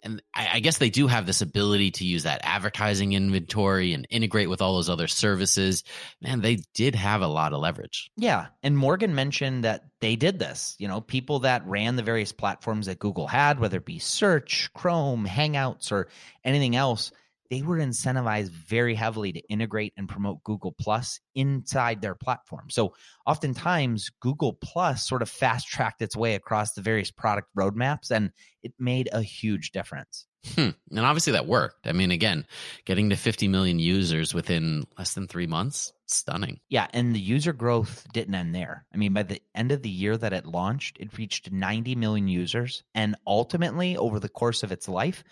And 0.03 0.21
I, 0.33 0.49
I, 0.53 0.59
guess 0.59 0.77
they 0.77 0.89
do 0.89 1.07
have 1.07 1.25
this 1.25 1.41
ability 1.41 1.91
to 1.91 2.05
use 2.05 2.23
that 2.23 2.41
advertising 2.43 3.13
inventory 3.13 3.93
and 3.93 4.07
integrate 4.09 4.49
with 4.49 4.61
all 4.61 4.75
those 4.75 4.89
other 4.89 5.07
services. 5.07 5.83
Man, 6.21 6.41
they 6.41 6.59
did 6.73 6.95
have 6.95 7.21
a 7.21 7.27
lot 7.27 7.53
of 7.53 7.59
leverage. 7.59 8.09
Yeah. 8.15 8.47
And 8.63 8.77
Morgan 8.77 9.15
mentioned 9.15 9.63
that 9.63 9.85
they 9.99 10.15
did 10.15 10.39
this. 10.39 10.75
You 10.79 10.87
know, 10.87 11.01
people 11.01 11.39
that 11.39 11.67
ran 11.67 11.95
the 11.95 12.03
various 12.03 12.31
platforms 12.31 12.85
that 12.85 12.99
Google 12.99 13.27
had, 13.27 13.59
whether 13.59 13.77
it 13.77 13.85
be 13.85 13.99
search, 13.99 14.71
Chrome, 14.73 15.25
Hangouts, 15.25 15.91
or 15.91 16.07
anything 16.43 16.75
else, 16.75 17.11
they 17.49 17.61
were 17.61 17.77
incentivized 17.77 18.49
very 18.49 18.95
heavily 18.95 19.33
to 19.33 19.39
integrate 19.49 19.93
and 19.97 20.07
promote 20.07 20.43
Google 20.43 20.71
Plus 20.71 21.19
inside 21.35 22.01
their 22.01 22.15
platform. 22.15 22.69
So 22.69 22.93
oftentimes 23.25 24.11
Google 24.19 24.53
Plus 24.53 25.07
sort 25.07 25.21
of 25.21 25.29
fast 25.29 25.67
tracked 25.67 26.01
its 26.01 26.15
way 26.15 26.35
across 26.35 26.73
the 26.73 26.81
various 26.81 27.11
product 27.11 27.49
roadmaps 27.57 28.11
and 28.11 28.31
it 28.61 28.73
made 28.77 29.09
a 29.11 29.21
huge 29.21 29.71
difference. 29.71 30.27
Hmm. 30.55 30.69
And 30.91 30.99
obviously 30.99 31.33
that 31.33 31.47
worked. 31.47 31.85
I 31.85 31.91
mean, 31.91 32.11
again, 32.11 32.45
getting 32.85 33.09
to 33.09 33.15
50 33.17 33.47
million 33.49 33.77
users 33.77 34.33
within 34.33 34.85
less 34.97 35.13
than 35.13 35.27
three 35.27 35.47
months, 35.47 35.91
stunning. 36.05 36.61
Yeah. 36.69 36.87
And 36.93 37.13
the 37.13 37.19
user 37.19 37.51
growth 37.51 38.07
didn't 38.13 38.35
end 38.35 38.55
there. 38.55 38.85
I 38.93 38.97
mean, 38.97 39.13
by 39.13 39.23
the 39.23 39.41
end 39.53 39.71
of 39.71 39.81
the 39.81 39.89
year 39.89 40.15
that 40.15 40.33
it 40.33 40.45
launched, 40.45 40.97
it 40.99 41.17
reached 41.17 41.51
90 41.51 41.95
million 41.95 42.27
users. 42.27 42.83
And 42.95 43.15
ultimately, 43.27 43.97
over 43.97 44.19
the 44.19 44.29
course 44.29 44.63
of 44.63 44.71
its 44.71 44.87
life, 44.87 45.23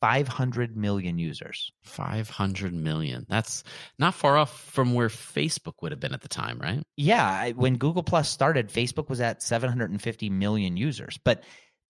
500 0.00 0.76
million 0.76 1.18
users. 1.18 1.72
500 1.82 2.72
million. 2.74 3.26
That's 3.28 3.64
not 3.98 4.14
far 4.14 4.36
off 4.36 4.60
from 4.70 4.94
where 4.94 5.08
Facebook 5.08 5.74
would 5.82 5.92
have 5.92 6.00
been 6.00 6.12
at 6.14 6.20
the 6.20 6.28
time, 6.28 6.58
right? 6.58 6.82
Yeah. 6.96 7.50
When 7.50 7.76
Google 7.76 8.02
Plus 8.02 8.28
started, 8.28 8.68
Facebook 8.68 9.08
was 9.08 9.20
at 9.20 9.42
750 9.42 10.30
million 10.30 10.76
users. 10.76 11.18
But 11.24 11.42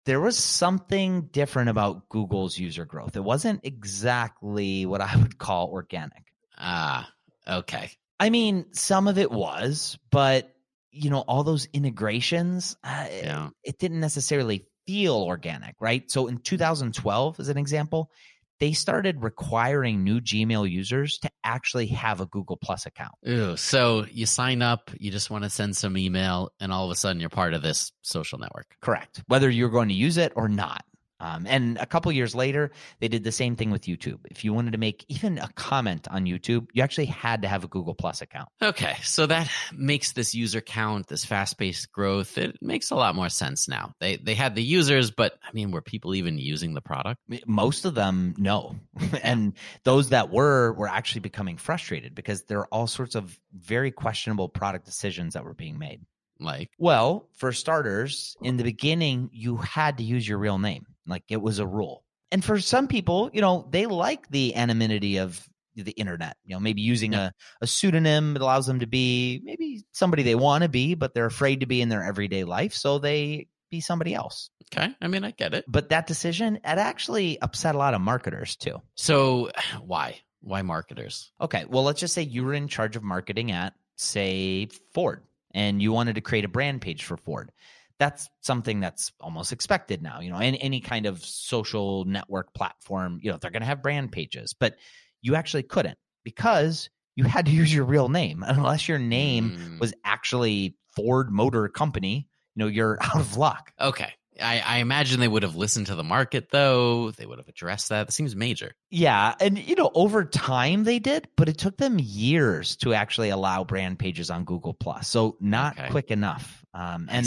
there 0.05 0.21
was 0.21 0.39
something 0.39 1.23
different 1.33 1.69
about 1.69 2.09
Google's 2.09 2.57
user 2.59 2.85
growth. 2.85 3.17
It 3.17 3.25
wasn't 3.25 3.61
exactly 3.65 4.87
what 4.87 5.01
I 5.01 5.17
would 5.17 5.37
call 5.39 5.69
organic. 5.69 6.25
Ah, 6.57 7.11
okay. 7.47 7.91
I 8.21 8.31
mean, 8.31 8.67
some 8.73 9.09
of 9.09 9.19
it 9.19 9.31
was, 9.31 9.99
but 10.11 10.53
you 10.91 11.11
know, 11.11 11.21
all 11.21 11.45
those 11.45 11.69
integrations, 11.75 12.77
uh, 12.83 13.07
Yeah. 13.11 13.47
it, 13.63 13.71
it 13.71 13.79
didn't 13.79 14.01
necessarily 14.01 14.65
feel 14.87 15.17
organic, 15.17 15.75
right? 15.81 16.11
So 16.11 16.27
in 16.29 16.39
2012, 16.39 17.41
as 17.41 17.49
an 17.49 17.59
example, 17.59 18.11
they 18.59 18.73
started 18.73 19.23
requiring 19.23 20.03
new 20.03 20.21
Gmail 20.21 20.71
users 20.71 21.19
to 21.19 21.31
actually 21.45 21.89
have 21.89 22.21
a 22.21 22.27
Google 22.27 22.57
Plus 22.57 22.87
account. 22.87 23.15
Ooh, 23.29 23.57
so 23.57 24.07
you 24.11 24.25
sign 24.25 24.63
up, 24.63 24.91
you 24.99 25.11
just 25.11 25.31
want 25.31 25.45
to 25.45 25.51
send 25.51 25.77
some 25.77 25.99
email, 25.99 26.51
and 26.59 26.73
all 26.73 26.87
of 26.87 26.91
a 26.91 26.95
sudden 26.95 27.21
you're 27.21 27.29
part 27.29 27.53
of 27.55 27.63
this 27.63 27.93
social 28.03 28.39
network. 28.39 28.77
Correct. 28.81 29.23
Whether 29.27 29.51
you're 29.51 29.69
going 29.69 29.89
to 29.89 29.95
use 29.95 30.17
it 30.17 30.33
or 30.37 30.49
not. 30.49 30.85
Um, 31.19 31.47
and 31.49 31.79
a 31.79 31.87
couple 31.87 32.13
years 32.13 32.35
later, 32.35 32.71
they 33.01 33.09
did 33.09 33.25
the 33.25 33.33
same 33.33 33.57
thing 33.57 33.71
with 33.71 33.83
YouTube. 33.83 34.21
If 34.31 34.45
you 34.45 34.53
wanted 34.53 34.73
to 34.73 34.79
make 34.79 35.05
even 35.09 35.39
a 35.39 35.49
comment 35.49 36.07
on 36.11 36.25
YouTube, 36.25 36.67
you 36.73 36.83
actually 36.83 37.07
had 37.07 37.43
to 37.43 37.49
have 37.49 37.65
a 37.65 37.69
Google 37.69 37.95
Plus 37.95 38.21
account. 38.21 38.49
Okay, 38.61 38.97
so 39.03 39.27
that 39.27 39.51
makes 39.73 40.13
this 40.13 40.35
user 40.35 40.61
count, 40.61 41.07
this 41.09 41.25
fast-paced 41.25 41.91
growth, 41.93 42.37
it 42.39 42.59
makes 42.61 42.91
a 42.91 42.95
lot 42.97 43.15
more 43.15 43.29
sense 43.29 43.69
now. 43.69 43.95
They 44.01 44.17
they 44.17 44.35
had 44.35 44.55
the 44.55 44.63
users, 44.63 45.11
but 45.11 45.39
I 45.43 45.53
mean, 45.53 45.71
were 45.71 45.83
people 45.83 46.15
even 46.15 46.39
using 46.39 46.75
the 46.75 46.81
product? 46.81 47.21
Most 47.47 47.85
of 47.85 47.95
them, 47.95 48.35
no. 48.37 48.77
and 49.23 49.55
those 49.85 50.11
that 50.11 50.31
were, 50.31 50.73
were 50.73 50.89
actually 50.89 51.21
becoming 51.21 51.57
frustrated 51.57 52.15
because 52.15 52.43
there 52.45 52.59
are 52.59 52.69
all 52.71 52.87
sorts 52.87 53.15
of 53.15 53.39
very 53.53 53.91
questionable 53.91 54.49
product 54.49 54.85
decisions 54.85 55.35
that 55.35 55.45
were 55.45 55.55
being 55.55 55.79
made. 55.79 56.01
Like, 56.39 56.71
Well, 56.79 57.29
for 57.37 57.53
starters, 57.53 58.37
in 58.43 58.57
the 58.57 58.65
beginning, 58.65 59.31
you 59.33 59.57
had 59.57 59.99
to 59.99 60.05
use 60.05 60.27
your 60.29 60.39
real 60.39 60.59
name. 60.59 60.87
Like 61.07 61.25
it 61.29 61.41
was 61.41 61.59
a 61.59 61.67
rule. 61.67 62.05
And 62.33 62.45
for 62.45 62.59
some 62.61 62.89
people, 62.89 63.31
you 63.33 63.41
know, 63.41 63.69
they 63.71 63.87
like 63.87 64.29
the 64.29 64.57
anonymity 64.57 65.19
of 65.19 65.47
the 65.77 65.93
internet. 65.93 66.37
You 66.45 66.55
know, 66.55 66.61
maybe 66.61 66.81
using 66.83 67.15
a, 67.15 67.33
a 67.61 67.67
pseudonym 67.67 68.37
allows 68.37 68.67
them 68.67 68.81
to 68.81 68.87
be 68.87 69.41
maybe 69.45 69.85
somebody 69.93 70.23
they 70.23 70.35
want 70.35 70.63
to 70.63 70.69
be, 70.69 70.95
but 70.95 71.15
they're 71.15 71.27
afraid 71.27 71.61
to 71.61 71.67
be 71.67 71.81
in 71.81 71.89
their 71.89 72.03
everyday 72.03 72.45
life. 72.45 72.73
So 72.75 72.99
they 72.99 73.47
be 73.71 73.81
somebody 73.81 74.15
else. 74.15 74.51
okay, 74.73 74.95
I 75.01 75.09
mean, 75.09 75.25
I 75.25 75.33
get 75.33 75.55
it. 75.55 75.65
But 75.69 75.91
that 75.91 76.07
decision, 76.07 76.57
it 76.57 76.61
actually 76.65 77.41
upset 77.41 77.75
a 77.75 77.79
lot 77.79 77.95
of 77.95 78.01
marketers 78.01 78.57
too. 78.57 78.81
So 78.95 79.51
why? 79.81 80.21
Why 80.41 80.63
marketers? 80.63 81.33
Okay, 81.41 81.65
well, 81.69 81.83
let's 81.85 82.01
just 82.01 82.15
say 82.15 82.23
you 82.23 82.45
were 82.45 82.55
in 82.55 82.69
charge 82.69 82.97
of 82.97 83.03
marketing 83.03 83.51
at, 83.53 83.75
say, 83.97 84.69
Ford, 84.95 85.23
and 85.57 85.81
you 85.81 85.91
wanted 85.91 86.15
to 86.17 86.21
create 86.21 86.45
a 86.45 86.49
brand 86.49 86.83
page 86.83 87.03
for 87.05 87.17
Ford. 87.17 87.51
That's 87.99 88.29
something 88.43 88.79
that's 88.79 89.11
almost 89.21 89.53
expected 89.53 90.03
now. 90.03 90.21
You 90.21 90.29
know, 90.31 90.37
any, 90.37 90.61
any 90.61 90.81
kind 90.81 91.07
of 91.07 91.25
social 91.25 92.05
network 92.05 92.53
platform, 92.53 93.21
you 93.23 93.31
know, 93.33 93.39
they're 93.41 93.51
going 93.51 93.63
to 93.63 93.67
have 93.67 93.83
brand 93.83 94.13
pages, 94.13 94.53
but 94.53 94.77
you 95.23 95.35
actually 95.35 95.63
couldn't 95.63 95.97
because 96.23 96.91
you 97.17 97.25
had 97.25 97.47
to 97.47 97.53
use 97.63 97.75
your 97.75 97.87
real 97.87 98.11
name. 98.11 98.45
Unless 98.47 98.87
your 98.87 98.99
name 98.99 99.53
Mm, 99.53 99.81
was 99.81 99.95
actually 100.05 100.77
Ford 100.95 101.31
Motor 101.33 101.69
Company, 101.69 102.29
you 102.55 102.61
know, 102.61 102.67
you're 102.69 102.99
out 103.03 103.17
of 103.17 103.39
luck. 103.39 103.73
okay. 103.81 104.13
I, 104.41 104.61
I 104.61 104.79
imagine 104.79 105.21
they 105.21 105.29
would 105.29 105.43
have 105.43 105.57
listened 105.57 105.87
to 105.87 105.95
the 105.95 106.05
market, 106.05 106.51
though. 106.51 107.11
They 107.11 107.27
would 107.27 107.39
have 107.39 107.49
addressed 107.49 107.89
that. 107.91 108.09
It 108.09 108.13
seems 108.13 108.37
major. 108.37 108.73
Yeah, 108.91 109.35
and 109.41 109.59
you 109.59 109.75
know, 109.77 109.91
over 109.95 110.25
time 110.25 110.85
they 110.85 110.99
did, 110.99 111.29
but 111.37 111.49
it 111.49 111.59
took 111.59 111.77
them 111.77 111.99
years 111.99 112.77
to 112.77 112.95
actually 112.95 113.31
allow 113.31 113.65
brand 113.65 113.99
pages 113.99 114.31
on 114.31 114.45
Google 114.45 114.75
Plus. 114.75 115.09
So 115.09 115.37
not 115.41 115.79
Okay. 115.79 115.91
quick 115.91 116.11
enough. 116.11 116.65
Um, 116.75 117.09
and 117.11 117.27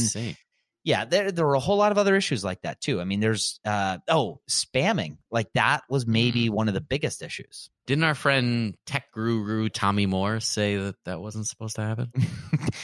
yeah, 0.84 1.06
there 1.06 1.32
there 1.32 1.46
were 1.46 1.56
a 1.56 1.60
whole 1.60 1.78
lot 1.78 1.92
of 1.92 1.98
other 1.98 2.16
issues 2.16 2.44
like 2.44 2.62
that 2.62 2.80
too. 2.82 3.01
I 3.01 3.04
mean, 3.04 3.20
there's 3.20 3.60
uh 3.66 3.98
oh, 4.08 4.39
spamming. 4.50 5.18
Like 5.30 5.51
that 5.54 5.84
was 5.89 6.08
maybe 6.08 6.50
one 6.50 6.68
of 6.68 6.74
the 6.74 6.82
biggest 6.82 7.22
issues. 7.22 7.70
Didn't 7.89 8.03
our 8.03 8.13
friend 8.13 8.75
tech 8.86 9.12
guru 9.13 9.67
Tommy 9.67 10.05
Moore 10.05 10.39
say 10.41 10.77
that 10.77 10.93
that 11.05 11.22
wasn't 11.22 11.48
supposed 11.48 11.77
to 11.77 11.81
happen? 11.81 12.12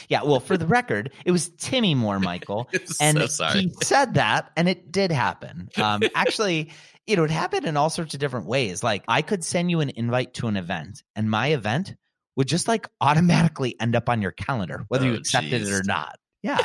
Yeah, 0.10 0.24
well, 0.24 0.40
for 0.40 0.56
the 0.56 0.68
record, 0.68 1.12
it 1.26 1.32
was 1.32 1.50
Timmy 1.50 1.96
Moore, 1.96 2.20
Michael, 2.20 2.70
and 3.02 3.30
so 3.30 3.48
he 3.48 3.72
said 3.82 4.16
that, 4.16 4.52
and 4.56 4.70
it 4.70 4.92
did 4.92 5.12
happen. 5.12 5.70
Um, 5.78 6.02
actually, 6.16 6.72
you 7.08 7.16
know, 7.16 7.24
it 7.24 7.32
happened 7.32 7.66
in 7.66 7.76
all 7.76 7.90
sorts 7.90 8.14
of 8.14 8.20
different 8.20 8.46
ways. 8.46 8.84
Like 8.84 9.04
I 9.08 9.24
could 9.24 9.44
send 9.44 9.72
you 9.72 9.80
an 9.80 9.92
invite 9.96 10.36
to 10.36 10.48
an 10.48 10.58
event, 10.58 11.02
and 11.16 11.30
my 11.30 11.48
event 11.48 11.96
would 12.36 12.48
just 12.48 12.68
like 12.68 12.88
automatically 13.02 13.80
end 13.80 13.96
up 13.96 14.10
on 14.10 14.22
your 14.22 14.32
calendar, 14.32 14.86
whether 14.90 15.06
you 15.06 15.14
Oh, 15.14 15.18
accepted 15.18 15.62
it 15.62 15.72
or 15.72 15.84
not. 15.84 16.18
Yeah. 16.44 16.60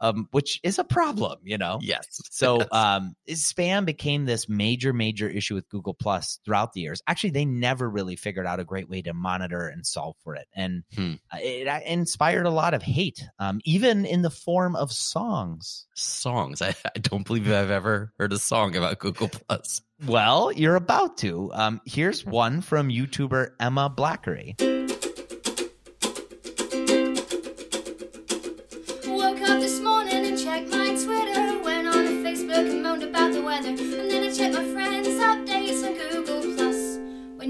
Um, 0.00 0.28
which 0.32 0.60
is 0.62 0.78
a 0.78 0.84
problem, 0.84 1.38
you 1.44 1.58
know? 1.58 1.78
yes. 1.82 2.06
So 2.30 2.60
um, 2.72 3.16
spam 3.28 3.84
became 3.84 4.24
this 4.24 4.48
major, 4.48 4.92
major 4.92 5.28
issue 5.28 5.54
with 5.54 5.68
Google 5.68 5.94
Plus 5.94 6.38
throughout 6.44 6.72
the 6.72 6.80
years. 6.80 7.02
Actually, 7.08 7.30
they 7.30 7.44
never 7.44 7.90
really 7.90 8.14
figured 8.14 8.46
out 8.46 8.60
a 8.60 8.64
great 8.64 8.88
way 8.88 9.02
to 9.02 9.12
monitor 9.12 9.66
and 9.66 9.84
solve 9.84 10.14
for 10.22 10.34
it, 10.36 10.46
and 10.54 10.84
Hmm. 10.94 11.14
uh, 11.32 11.38
it 11.40 11.66
uh, 11.66 11.80
inspired 11.84 12.46
a 12.46 12.50
lot 12.50 12.74
of 12.74 12.82
hate, 12.82 13.24
um, 13.38 13.60
even 13.64 14.04
in 14.06 14.22
the 14.22 14.30
form 14.30 14.76
of 14.76 14.92
songs. 14.92 15.86
songs. 15.94 16.62
I, 16.62 16.74
I 16.94 16.98
don't 17.00 17.26
believe 17.26 17.50
I've 17.50 17.70
ever 17.70 18.12
heard 18.18 18.32
a 18.32 18.38
song 18.38 18.76
about 18.76 18.98
Google 19.00 19.28
Plus. 19.28 19.82
Well, 20.06 20.52
you're 20.52 20.76
about 20.76 21.16
to. 21.18 21.50
Um, 21.54 21.80
here's 21.84 22.24
one 22.24 22.60
from 22.60 22.88
YouTuber 22.88 23.50
Emma 23.58 23.92
Blackery. 23.94 24.77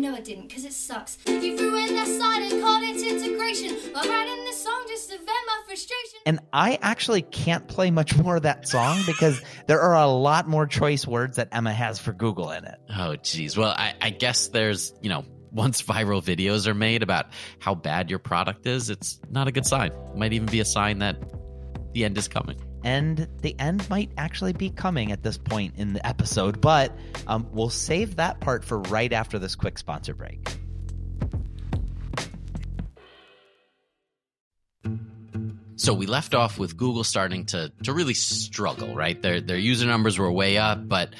No, 0.00 0.14
I 0.14 0.20
didn't, 0.20 0.48
because 0.48 0.64
it 0.64 0.72
sucks. 0.72 1.18
You 1.26 1.56
threw 1.56 1.76
in 1.76 1.94
their 1.94 2.06
site 2.06 2.52
and 2.52 2.62
called 2.62 2.82
it 2.82 2.96
integration. 2.96 3.92
While 3.92 4.08
writing 4.08 4.44
this 4.44 4.62
song 4.62 4.84
just 4.88 5.10
to 5.10 5.16
vent 5.16 5.28
my 5.28 5.62
frustration. 5.66 6.20
And 6.26 6.40
I 6.52 6.78
actually 6.82 7.22
can't 7.22 7.66
play 7.68 7.90
much 7.90 8.16
more 8.16 8.36
of 8.36 8.42
that 8.42 8.68
song 8.68 9.02
because 9.06 9.40
there 9.66 9.80
are 9.80 9.94
a 9.94 10.06
lot 10.06 10.48
more 10.48 10.66
choice 10.66 11.06
words 11.06 11.36
that 11.36 11.48
Emma 11.52 11.72
has 11.72 11.98
for 11.98 12.12
Google 12.12 12.50
in 12.50 12.64
it. 12.64 12.78
Oh, 12.96 13.16
geez. 13.16 13.56
Well, 13.56 13.70
I, 13.70 13.94
I 14.00 14.10
guess 14.10 14.48
there's, 14.48 14.92
you 15.00 15.08
know, 15.08 15.24
once 15.50 15.82
viral 15.82 16.22
videos 16.22 16.66
are 16.66 16.74
made 16.74 17.02
about 17.02 17.26
how 17.58 17.74
bad 17.74 18.10
your 18.10 18.18
product 18.18 18.66
is, 18.66 18.90
it's 18.90 19.20
not 19.30 19.48
a 19.48 19.52
good 19.52 19.66
sign. 19.66 19.92
It 19.92 20.16
Might 20.16 20.32
even 20.32 20.46
be 20.46 20.60
a 20.60 20.64
sign 20.64 20.98
that 20.98 21.16
the 21.92 22.04
end 22.04 22.18
is 22.18 22.28
coming. 22.28 22.60
And 22.88 23.28
the 23.42 23.54
end 23.58 23.86
might 23.90 24.10
actually 24.16 24.54
be 24.54 24.70
coming 24.70 25.12
at 25.12 25.22
this 25.22 25.36
point 25.36 25.74
in 25.76 25.92
the 25.92 26.06
episode, 26.06 26.58
but 26.62 26.90
um, 27.26 27.46
we'll 27.52 27.68
save 27.68 28.16
that 28.16 28.40
part 28.40 28.64
for 28.64 28.78
right 28.78 29.12
after 29.12 29.38
this 29.38 29.54
quick 29.54 29.76
sponsor 29.76 30.14
break. 30.14 30.57
So 35.78 35.94
we 35.94 36.06
left 36.06 36.34
off 36.34 36.58
with 36.58 36.76
Google 36.76 37.04
starting 37.04 37.46
to 37.46 37.72
to 37.84 37.92
really 37.92 38.14
struggle, 38.14 38.96
right? 38.96 39.20
Their 39.22 39.40
their 39.40 39.56
user 39.56 39.86
numbers 39.86 40.18
were 40.18 40.30
way 40.30 40.58
up, 40.58 40.88
but 40.88 41.10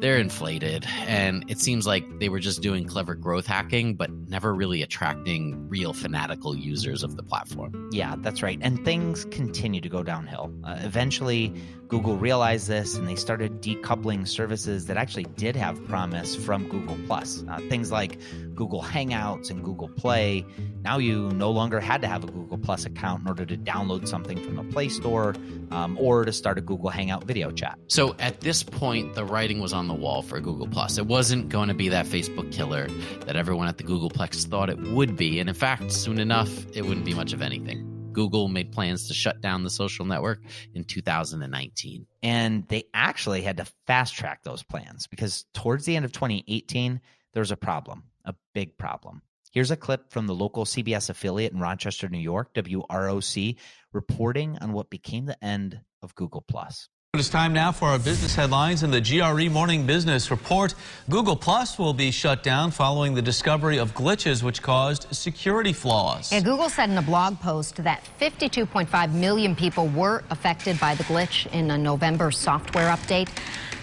they're 0.00 0.18
inflated, 0.18 0.84
and 1.06 1.48
it 1.48 1.60
seems 1.60 1.86
like 1.86 2.18
they 2.18 2.28
were 2.28 2.40
just 2.40 2.60
doing 2.60 2.84
clever 2.84 3.14
growth 3.14 3.46
hacking, 3.46 3.94
but 3.94 4.10
never 4.10 4.52
really 4.52 4.82
attracting 4.82 5.68
real 5.68 5.92
fanatical 5.92 6.56
users 6.56 7.04
of 7.04 7.16
the 7.16 7.22
platform. 7.22 7.90
Yeah, 7.92 8.16
that's 8.18 8.42
right. 8.42 8.58
And 8.60 8.84
things 8.84 9.24
continue 9.26 9.80
to 9.80 9.88
go 9.88 10.02
downhill. 10.02 10.52
Uh, 10.64 10.78
eventually, 10.80 11.54
Google 11.88 12.18
realized 12.18 12.68
this 12.68 12.96
and 12.96 13.08
they 13.08 13.14
started 13.14 13.62
decoupling 13.62 14.28
services 14.28 14.86
that 14.86 14.98
actually 14.98 15.24
did 15.36 15.56
have 15.56 15.82
promise 15.86 16.36
from 16.36 16.68
Google 16.68 16.98
Plus. 17.06 17.42
Uh, 17.48 17.58
things 17.70 17.90
like 17.90 18.18
Google 18.54 18.82
Hangouts 18.82 19.50
and 19.50 19.64
Google 19.64 19.88
Play. 19.88 20.44
Now 20.82 20.98
you 20.98 21.30
no 21.30 21.50
longer 21.50 21.80
had 21.80 22.02
to 22.02 22.08
have 22.08 22.24
a 22.24 22.26
Google 22.26 22.58
Plus 22.58 22.84
account 22.84 23.22
in 23.22 23.28
order 23.28 23.46
to 23.46 23.56
download 23.56 24.06
something 24.06 24.38
from 24.38 24.56
the 24.56 24.64
Play 24.64 24.90
Store 24.90 25.34
um, 25.70 25.96
or 25.98 26.26
to 26.26 26.32
start 26.32 26.58
a 26.58 26.60
Google 26.60 26.90
Hangout 26.90 27.24
video 27.24 27.50
chat. 27.50 27.78
So 27.88 28.14
at 28.18 28.40
this 28.42 28.62
point, 28.62 29.14
the 29.14 29.24
writing 29.24 29.58
was 29.58 29.72
on 29.72 29.88
the 29.88 29.94
wall 29.94 30.20
for 30.20 30.40
Google 30.40 30.68
Plus. 30.68 30.98
It 30.98 31.06
wasn't 31.06 31.48
going 31.48 31.68
to 31.68 31.74
be 31.74 31.88
that 31.88 32.04
Facebook 32.04 32.52
killer 32.52 32.88
that 33.24 33.34
everyone 33.34 33.66
at 33.66 33.78
the 33.78 33.84
Googleplex 33.84 34.46
thought 34.46 34.68
it 34.68 34.78
would 34.78 35.16
be, 35.16 35.40
and 35.40 35.48
in 35.48 35.54
fact, 35.54 35.90
soon 35.90 36.18
enough, 36.18 36.66
it 36.74 36.82
wouldn't 36.82 37.06
be 37.06 37.14
much 37.14 37.32
of 37.32 37.40
anything. 37.40 37.97
Google 38.18 38.48
made 38.48 38.72
plans 38.72 39.06
to 39.06 39.14
shut 39.14 39.40
down 39.40 39.62
the 39.62 39.70
social 39.70 40.04
network 40.04 40.42
in 40.74 40.82
2019. 40.82 42.04
And 42.20 42.66
they 42.66 42.82
actually 42.92 43.42
had 43.42 43.58
to 43.58 43.66
fast 43.86 44.16
track 44.16 44.42
those 44.42 44.64
plans 44.64 45.06
because 45.06 45.44
towards 45.54 45.84
the 45.84 45.94
end 45.94 46.04
of 46.04 46.10
2018, 46.10 47.00
there 47.32 47.40
was 47.40 47.52
a 47.52 47.56
problem, 47.56 48.02
a 48.24 48.34
big 48.54 48.76
problem. 48.76 49.22
Here's 49.52 49.70
a 49.70 49.76
clip 49.76 50.10
from 50.10 50.26
the 50.26 50.34
local 50.34 50.64
CBS 50.64 51.10
affiliate 51.10 51.52
in 51.52 51.60
Rochester, 51.60 52.08
New 52.08 52.18
York, 52.18 52.52
WROC, 52.54 53.54
reporting 53.92 54.58
on 54.58 54.72
what 54.72 54.90
became 54.90 55.26
the 55.26 55.44
end 55.44 55.80
of 56.02 56.16
Google 56.16 56.42
Plus. 56.42 56.88
It's 57.14 57.30
time 57.30 57.54
now 57.54 57.72
for 57.72 57.88
our 57.88 57.98
business 57.98 58.34
headlines 58.34 58.82
in 58.82 58.90
the 58.90 59.00
GRE 59.00 59.50
Morning 59.50 59.86
Business 59.86 60.30
Report. 60.30 60.74
Google 61.08 61.36
Plus 61.36 61.78
will 61.78 61.94
be 61.94 62.10
shut 62.10 62.42
down 62.42 62.70
following 62.70 63.14
the 63.14 63.22
discovery 63.22 63.78
of 63.78 63.94
glitches 63.94 64.42
which 64.42 64.60
caused 64.60 65.06
security 65.10 65.72
flaws. 65.72 66.30
And 66.30 66.44
Google 66.44 66.68
said 66.68 66.90
in 66.90 66.98
a 66.98 67.02
blog 67.02 67.40
post 67.40 67.76
that 67.76 68.04
52.5 68.20 69.14
million 69.14 69.56
people 69.56 69.88
were 69.88 70.22
affected 70.28 70.78
by 70.78 70.94
the 70.96 71.04
glitch 71.04 71.50
in 71.54 71.70
a 71.70 71.78
November 71.78 72.30
software 72.30 72.94
update. 72.94 73.30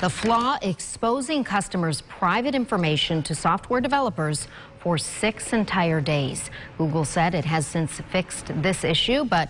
The 0.01 0.09
flaw 0.11 0.59
exposing 0.61 1.43
customers' 1.43 2.01
private 2.01 2.53
information 2.53 3.23
to 3.23 3.33
software 3.33 3.81
developers 3.81 4.47
for 4.77 4.99
six 4.99 5.51
entire 5.51 5.99
days. 5.99 6.51
Google 6.77 7.05
said 7.05 7.33
it 7.33 7.45
has 7.45 7.65
since 7.65 7.99
fixed 8.11 8.51
this 8.61 8.83
issue, 8.83 9.25
but 9.25 9.49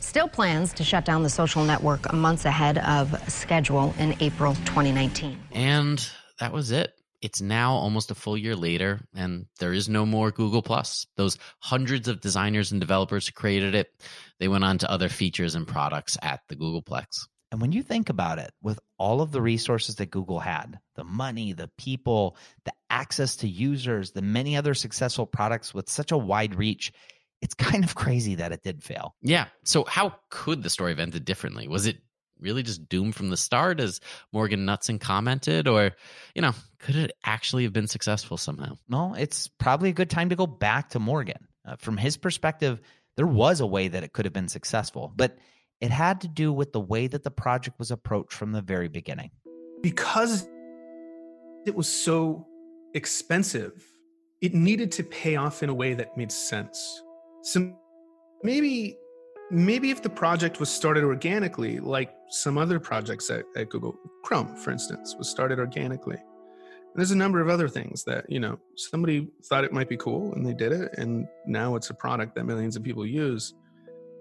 still 0.00 0.28
plans 0.28 0.72
to 0.74 0.84
shut 0.84 1.04
down 1.04 1.22
the 1.22 1.30
social 1.30 1.64
network 1.64 2.12
months 2.12 2.44
ahead 2.44 2.78
of 2.78 3.14
schedule 3.30 3.94
in 3.98 4.16
April 4.20 4.54
2019. 4.54 5.38
And 5.52 6.04
that 6.38 6.52
was 6.52 6.70
it. 6.70 6.92
It's 7.22 7.42
now 7.42 7.72
almost 7.72 8.10
a 8.10 8.14
full 8.14 8.36
year 8.36 8.56
later, 8.56 9.00
and 9.14 9.44
there 9.58 9.74
is 9.74 9.88
no 9.88 10.06
more 10.06 10.30
Google 10.30 10.62
Plus. 10.62 11.06
Those 11.16 11.36
hundreds 11.58 12.08
of 12.08 12.22
designers 12.22 12.72
and 12.72 12.80
developers 12.80 13.26
who 13.26 13.32
created 13.32 13.74
it, 13.74 13.88
they 14.38 14.48
went 14.48 14.64
on 14.64 14.78
to 14.78 14.90
other 14.90 15.10
features 15.10 15.54
and 15.54 15.68
products 15.68 16.16
at 16.22 16.40
the 16.48 16.56
Googleplex. 16.56 17.28
And 17.52 17.60
when 17.60 17.72
you 17.72 17.82
think 17.82 18.08
about 18.08 18.38
it, 18.38 18.52
with 18.62 18.78
all 18.96 19.20
of 19.20 19.32
the 19.32 19.42
resources 19.42 19.96
that 19.96 20.10
Google 20.10 20.38
had 20.38 20.78
the 20.94 21.04
money, 21.04 21.52
the 21.52 21.70
people, 21.76 22.36
the 22.64 22.72
access 22.88 23.36
to 23.36 23.48
users, 23.48 24.12
the 24.12 24.22
many 24.22 24.56
other 24.56 24.72
successful 24.72 25.26
products 25.26 25.74
with 25.74 25.90
such 25.90 26.12
a 26.12 26.18
wide 26.18 26.54
reach 26.54 26.92
it's 27.42 27.54
kind 27.54 27.84
of 27.84 27.94
crazy 27.94 28.36
that 28.36 28.52
it 28.52 28.62
did 28.62 28.82
fail. 28.82 29.14
Yeah. 29.22 29.46
So, 29.64 29.84
how 29.84 30.14
could 30.30 30.62
the 30.62 30.70
story 30.70 30.92
have 30.92 30.98
ended 30.98 31.24
differently? 31.24 31.68
Was 31.68 31.86
it 31.86 31.98
really 32.40 32.62
just 32.62 32.88
doomed 32.88 33.14
from 33.14 33.30
the 33.30 33.36
start, 33.36 33.80
as 33.80 34.00
Morgan 34.32 34.66
Knutson 34.66 35.00
commented, 35.00 35.68
or, 35.68 35.92
you 36.34 36.42
know, 36.42 36.52
could 36.78 36.96
it 36.96 37.12
actually 37.24 37.64
have 37.64 37.72
been 37.72 37.86
successful 37.86 38.36
somehow? 38.36 38.76
No, 38.88 39.14
it's 39.14 39.48
probably 39.48 39.90
a 39.90 39.94
good 39.94 40.10
time 40.10 40.30
to 40.30 40.36
go 40.36 40.46
back 40.46 40.90
to 40.90 40.98
Morgan. 40.98 41.46
Uh, 41.64 41.76
from 41.76 41.96
his 41.96 42.16
perspective, 42.16 42.80
there 43.16 43.26
was 43.26 43.60
a 43.60 43.66
way 43.66 43.88
that 43.88 44.02
it 44.02 44.12
could 44.12 44.24
have 44.24 44.32
been 44.32 44.48
successful, 44.48 45.12
but 45.14 45.36
it 45.80 45.90
had 45.90 46.22
to 46.22 46.28
do 46.28 46.52
with 46.52 46.72
the 46.72 46.80
way 46.80 47.06
that 47.06 47.22
the 47.22 47.30
project 47.30 47.78
was 47.78 47.90
approached 47.90 48.32
from 48.32 48.52
the 48.52 48.62
very 48.62 48.88
beginning. 48.88 49.30
Because 49.82 50.48
it 51.66 51.74
was 51.74 51.88
so 51.88 52.46
expensive, 52.94 53.84
it 54.40 54.54
needed 54.54 54.92
to 54.92 55.02
pay 55.02 55.36
off 55.36 55.62
in 55.62 55.68
a 55.68 55.74
way 55.74 55.94
that 55.94 56.16
made 56.16 56.32
sense. 56.32 57.02
So 57.42 57.72
maybe 58.42 58.96
maybe 59.50 59.90
if 59.90 60.00
the 60.00 60.10
project 60.10 60.60
was 60.60 60.70
started 60.70 61.04
organically, 61.04 61.80
like 61.80 62.14
some 62.28 62.56
other 62.56 62.78
projects 62.78 63.30
at, 63.30 63.44
at 63.56 63.68
Google, 63.68 63.96
Chrome, 64.22 64.56
for 64.56 64.70
instance, 64.70 65.16
was 65.18 65.28
started 65.28 65.58
organically. 65.58 66.16
And 66.16 66.96
there's 66.96 67.10
a 67.10 67.16
number 67.16 67.40
of 67.40 67.48
other 67.48 67.68
things 67.68 68.04
that, 68.04 68.28
you 68.28 68.40
know, 68.40 68.58
somebody 68.76 69.28
thought 69.44 69.64
it 69.64 69.72
might 69.72 69.88
be 69.88 69.96
cool 69.96 70.32
and 70.34 70.46
they 70.46 70.54
did 70.54 70.72
it, 70.72 70.92
and 70.98 71.26
now 71.46 71.74
it's 71.74 71.90
a 71.90 71.94
product 71.94 72.34
that 72.36 72.44
millions 72.44 72.76
of 72.76 72.82
people 72.82 73.04
use. 73.06 73.54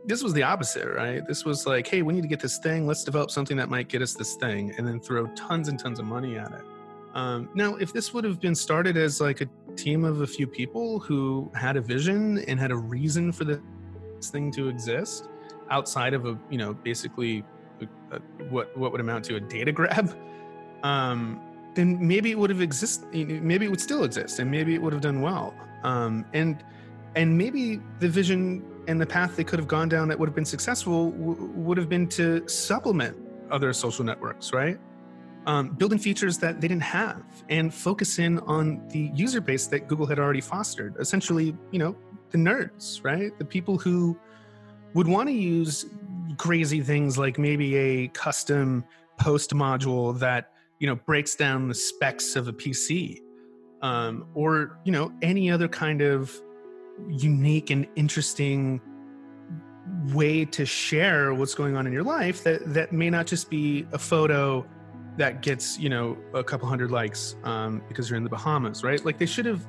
This 0.05 0.23
was 0.23 0.34
the 0.34 0.43
opposite, 0.43 0.88
right? 0.88 1.27
This 1.27 1.45
was 1.45 1.67
like, 1.67 1.86
hey, 1.86 2.01
we 2.01 2.13
need 2.13 2.21
to 2.21 2.27
get 2.27 2.39
this 2.39 2.58
thing. 2.60 2.88
Let's 2.88 3.03
develop 3.03 3.32
something 3.32 3.58
that 3.58 3.69
might 3.69 3.89
get 3.89 4.01
us 4.01 4.13
this 4.13 4.36
thing, 4.36 4.73
and 4.77 4.88
then 4.88 4.99
throw 4.99 5.27
tons 5.36 5.67
and 5.67 5.79
tons 5.79 5.99
of 5.99 6.05
money 6.05 6.38
at 6.38 6.51
it. 6.51 6.62
Um, 7.15 7.49
now, 7.53 7.75
if 7.75 7.91
this 7.91 8.13
would 8.13 8.23
have 8.23 8.39
been 8.39 8.55
started 8.55 8.95
as 8.97 9.19
like 9.19 9.41
a 9.41 9.47
team 9.75 10.03
of 10.03 10.21
a 10.21 10.27
few 10.27 10.47
people 10.47 10.99
who 10.99 11.51
had 11.53 11.77
a 11.77 11.82
vision 11.82 12.39
and 12.47 12.60
had 12.60 12.71
a 12.71 12.75
reason 12.75 13.32
for 13.32 13.43
this 13.43 13.60
thing 14.23 14.51
to 14.51 14.69
exist, 14.69 15.29
outside 15.69 16.13
of 16.13 16.25
a 16.25 16.38
you 16.49 16.58
know 16.58 16.73
basically 16.73 17.43
a, 17.82 18.15
a, 18.15 18.19
what 18.49 18.75
what 18.77 18.91
would 18.91 19.01
amount 19.01 19.25
to 19.25 19.36
a 19.36 19.39
data 19.39 19.71
grab, 19.79 20.15
um, 20.84 21.41
then 21.75 22.05
maybe 22.05 22.32
it 22.32 22.38
would 22.38 22.49
have 22.49 22.62
exist. 22.62 23.05
Maybe 23.13 23.65
it 23.65 23.69
would 23.69 23.82
still 23.82 24.03
exist, 24.03 24.39
and 24.39 24.49
maybe 24.49 24.73
it 24.75 24.82
would 24.82 24.93
have 24.93 25.01
done 25.01 25.21
well. 25.21 25.53
Um, 25.84 26.25
and 26.34 26.63
and 27.15 27.38
maybe 27.38 27.82
the 27.99 28.10
vision 28.10 28.63
and 28.88 28.99
the 28.99 29.05
path 29.05 29.36
they 29.36 29.43
could 29.43 29.60
have 29.60 29.67
gone 29.67 29.89
down 29.89 30.08
that 30.08 30.17
would 30.17 30.29
have 30.29 30.36
been 30.36 30.45
successful 30.45 31.12
w- 31.12 31.51
would 31.55 31.77
have 31.77 31.89
been 31.89 32.08
to 32.08 32.47
supplement 32.47 33.17
other 33.51 33.73
social 33.73 34.05
networks, 34.05 34.53
right? 34.53 34.79
Um, 35.45 35.69
building 35.69 35.99
features 35.99 36.38
that 36.39 36.62
they 36.62 36.67
didn't 36.67 36.84
have 36.84 37.23
and 37.49 37.73
focus 37.73 38.19
in 38.19 38.39
on 38.39 38.86
the 38.89 39.12
user 39.13 39.41
base 39.41 39.67
that 39.67 39.88
Google 39.88 40.06
had 40.06 40.19
already 40.19 40.41
fostered. 40.41 40.95
Essentially, 40.99 41.56
you 41.71 41.80
know, 41.80 41.95
the 42.32 42.38
nerds, 42.38 43.04
right? 43.04 43.38
The 43.38 43.45
people 43.45 43.78
who 43.78 44.17
would 44.93 45.08
want 45.08 45.30
to 45.30 45.34
use 45.34 45.86
crazy 46.38 46.82
things 46.82 47.17
like 47.17 47.38
maybe 47.38 47.75
a 47.75 48.08
custom 48.10 48.84
post 49.17 49.52
module 49.52 50.17
that 50.19 50.52
you 50.80 50.88
know 50.88 50.95
breaks 50.95 51.36
down 51.36 51.67
the 51.67 51.75
specs 51.75 52.36
of 52.36 52.47
a 52.47 52.54
PC, 52.54 53.21
um, 53.82 54.28
or 54.34 54.80
you 54.86 54.91
know 54.91 55.12
any 55.21 55.52
other 55.52 55.67
kind 55.67 56.02
of 56.02 56.34
unique 57.08 57.69
and 57.69 57.88
interesting 57.95 58.82
way 60.13 60.45
to 60.45 60.65
share 60.65 61.34
what's 61.34 61.56
going 61.56 61.75
on 61.75 61.88
in 61.88 61.93
your 61.93 62.04
life 62.04 62.43
that 62.43 62.62
that 62.73 62.91
may 62.91 63.10
not 63.10 63.25
just 63.25 63.49
be 63.49 63.86
a 63.91 63.97
photo 63.97 64.65
that 65.19 65.41
gets 65.41 65.77
you 65.77 65.89
know 65.89 66.17
a 66.34 66.43
couple 66.43 66.67
hundred 66.67 66.91
likes 66.91 67.36
um, 67.43 67.84
because 67.89 68.10
you're 68.10 68.17
in 68.17 68.23
the 68.23 68.29
Bahamas, 68.29 68.84
right? 68.84 69.03
Like 69.03 69.17
they 69.17 69.25
should 69.25 69.45
have, 69.45 69.67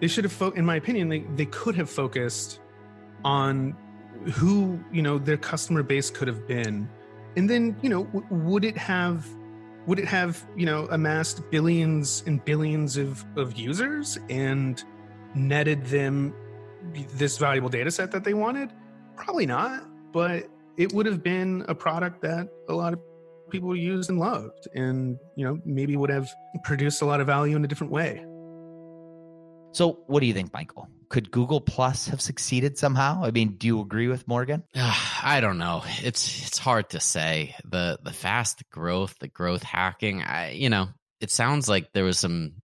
they 0.00 0.06
should 0.06 0.24
have, 0.24 0.32
fo- 0.32 0.50
in 0.50 0.64
my 0.64 0.76
opinion, 0.76 1.08
they 1.08 1.20
they 1.34 1.46
could 1.46 1.74
have 1.76 1.90
focused 1.90 2.60
on 3.24 3.74
who 4.34 4.78
you 4.92 5.02
know 5.02 5.18
their 5.18 5.38
customer 5.38 5.82
base 5.82 6.10
could 6.10 6.28
have 6.28 6.46
been, 6.46 6.88
and 7.36 7.48
then 7.48 7.76
you 7.82 7.88
know 7.88 8.04
w- 8.04 8.26
would 8.30 8.64
it 8.64 8.76
have 8.76 9.26
would 9.86 9.98
it 9.98 10.04
have 10.04 10.46
you 10.54 10.66
know 10.66 10.86
amassed 10.90 11.50
billions 11.50 12.22
and 12.26 12.44
billions 12.44 12.98
of 12.98 13.24
of 13.36 13.58
users 13.58 14.18
and 14.28 14.84
netted 15.34 15.84
them 15.86 16.34
this 17.14 17.38
valuable 17.38 17.70
data 17.70 17.90
set 17.90 18.12
that 18.12 18.24
they 18.24 18.34
wanted? 18.34 18.72
Probably 19.16 19.46
not, 19.46 19.84
but 20.12 20.50
it 20.76 20.92
would 20.92 21.06
have 21.06 21.22
been 21.22 21.64
a 21.66 21.74
product 21.74 22.20
that 22.20 22.50
a 22.68 22.74
lot 22.74 22.92
of 22.92 23.00
people 23.50 23.74
used 23.76 24.10
and 24.10 24.18
loved 24.18 24.68
and 24.74 25.18
you 25.36 25.44
know 25.44 25.60
maybe 25.64 25.96
would 25.96 26.10
have 26.10 26.28
produced 26.64 27.02
a 27.02 27.04
lot 27.04 27.20
of 27.20 27.26
value 27.26 27.56
in 27.56 27.64
a 27.64 27.68
different 27.68 27.92
way. 27.92 28.24
So 29.72 29.98
what 30.06 30.20
do 30.20 30.26
you 30.26 30.34
think 30.34 30.52
michael? 30.52 30.88
Could 31.08 31.30
google 31.30 31.60
plus 31.60 32.08
have 32.08 32.20
succeeded 32.20 32.78
somehow? 32.78 33.24
I 33.24 33.30
mean 33.30 33.56
do 33.56 33.66
you 33.66 33.80
agree 33.80 34.08
with 34.08 34.26
morgan? 34.26 34.64
I 34.74 35.40
don't 35.40 35.58
know. 35.58 35.82
It's 36.02 36.46
it's 36.46 36.58
hard 36.58 36.90
to 36.90 37.00
say. 37.00 37.54
The 37.64 37.98
the 38.02 38.12
fast 38.12 38.68
growth 38.70 39.16
the 39.20 39.28
growth 39.28 39.62
hacking 39.62 40.22
i 40.22 40.50
you 40.50 40.70
know 40.70 40.88
it 41.20 41.30
sounds 41.30 41.68
like 41.68 41.92
there 41.92 42.04
was 42.04 42.18
some 42.18 42.54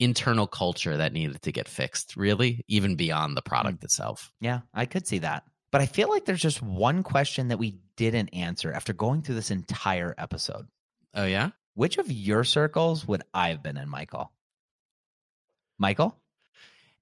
internal 0.00 0.46
culture 0.46 0.96
that 0.96 1.12
needed 1.12 1.40
to 1.42 1.52
get 1.52 1.68
fixed 1.68 2.16
really 2.16 2.64
even 2.66 2.96
beyond 2.96 3.36
the 3.36 3.42
product 3.42 3.80
mm. 3.80 3.84
itself. 3.84 4.32
Yeah 4.40 4.60
i 4.74 4.86
could 4.86 5.06
see 5.06 5.18
that. 5.18 5.44
But 5.72 5.80
I 5.80 5.86
feel 5.86 6.10
like 6.10 6.26
there's 6.26 6.42
just 6.42 6.60
one 6.62 7.02
question 7.02 7.48
that 7.48 7.58
we 7.58 7.78
didn't 7.96 8.28
answer 8.30 8.72
after 8.72 8.92
going 8.92 9.22
through 9.22 9.36
this 9.36 9.50
entire 9.50 10.14
episode. 10.18 10.66
Oh, 11.14 11.26
yeah? 11.26 11.50
Which 11.74 11.98
of 11.98 12.10
your 12.10 12.44
circles 12.44 13.06
would 13.06 13.22
I 13.32 13.48
have 13.48 13.62
been 13.62 13.76
in, 13.76 13.88
Michael? 13.88 14.32
Michael? 15.78 16.16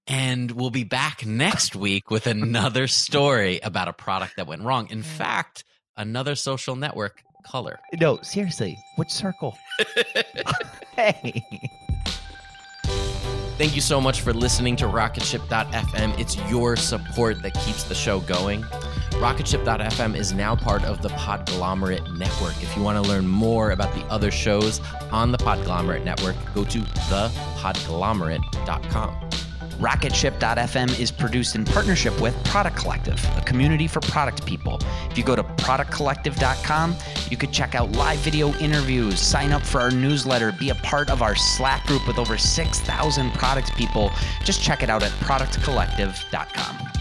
And 0.07 0.50
we'll 0.50 0.70
be 0.70 0.85
back 0.85 1.24
next 1.24 1.76
week 1.76 2.11
with 2.11 2.26
another 2.26 2.87
story 2.88 3.61
about 3.62 3.88
a 3.88 3.92
product 3.92 4.37
that 4.37 4.46
went 4.46 4.62
wrong. 4.62 4.88
In 4.90 5.03
fact, 5.03 5.64
another 5.96 6.35
social 6.35 6.76
network 6.76 7.22
color. 7.46 7.79
No, 8.00 8.18
seriously, 8.22 8.76
which 8.96 9.11
circle? 9.11 9.57
hey. 10.96 11.44
Thank 13.59 13.74
you 13.74 13.83
so 13.83 14.00
much 14.00 14.22
for 14.22 14.33
listening 14.33 14.76
to 14.76 14.87
Rocketship.fm. 14.87 16.18
It's 16.18 16.37
your 16.50 16.76
support 16.76 17.42
that 17.42 17.53
keeps 17.55 17.85
the 17.85 17.94
show 17.94 18.20
going. 18.20 18.64
Rocketship.fm 19.20 20.16
is 20.16 20.33
now 20.33 20.56
part 20.56 20.83
of 20.85 21.02
the 21.02 21.11
Podglomerate 21.11 22.16
Network. 22.16 22.54
If 22.62 22.74
you 22.74 22.83
want 22.83 23.04
to 23.04 23.11
learn 23.11 23.26
more 23.26 23.72
about 23.72 23.94
the 23.94 24.00
other 24.06 24.30
shows 24.30 24.80
on 25.12 25.30
the 25.30 25.37
Podglomerate 25.37 26.04
Network, 26.04 26.37
go 26.54 26.64
to 26.64 26.78
thepodglomerate.com. 26.78 29.30
Rocketship.fm 29.78 30.98
is 30.98 31.11
produced 31.11 31.54
in 31.54 31.66
partnership 31.66 32.18
with 32.18 32.35
Product 32.44 32.74
Collective, 32.74 33.22
a 33.37 33.42
community 33.42 33.87
for 33.87 34.00
product 34.00 34.46
people. 34.46 34.80
If 35.11 35.18
you 35.18 35.24
go 35.24 35.37
to 35.37 35.42
productcollective.com, 35.42 36.96
you 37.30 37.37
could 37.37 37.52
check 37.52 37.74
out 37.74 37.92
live 37.92 38.20
video 38.20 38.54
interviews, 38.54 39.20
sign 39.20 39.52
up 39.52 39.61
for 39.61 39.83
our 39.83 39.90
newsletter, 39.90 40.52
be 40.52 40.70
a 40.70 40.74
part 40.76 41.11
of 41.11 41.20
our 41.20 41.37
Slack 41.37 41.87
group 41.87 42.06
with 42.06 42.18
over 42.18 42.38
6,000 42.38 43.35
product 43.35 43.76
people. 43.76 44.11
Just 44.44 44.62
check 44.62 44.83
it 44.83 44.88
out 44.88 45.02
at 45.02 45.12
productcollective.com. 45.12 46.99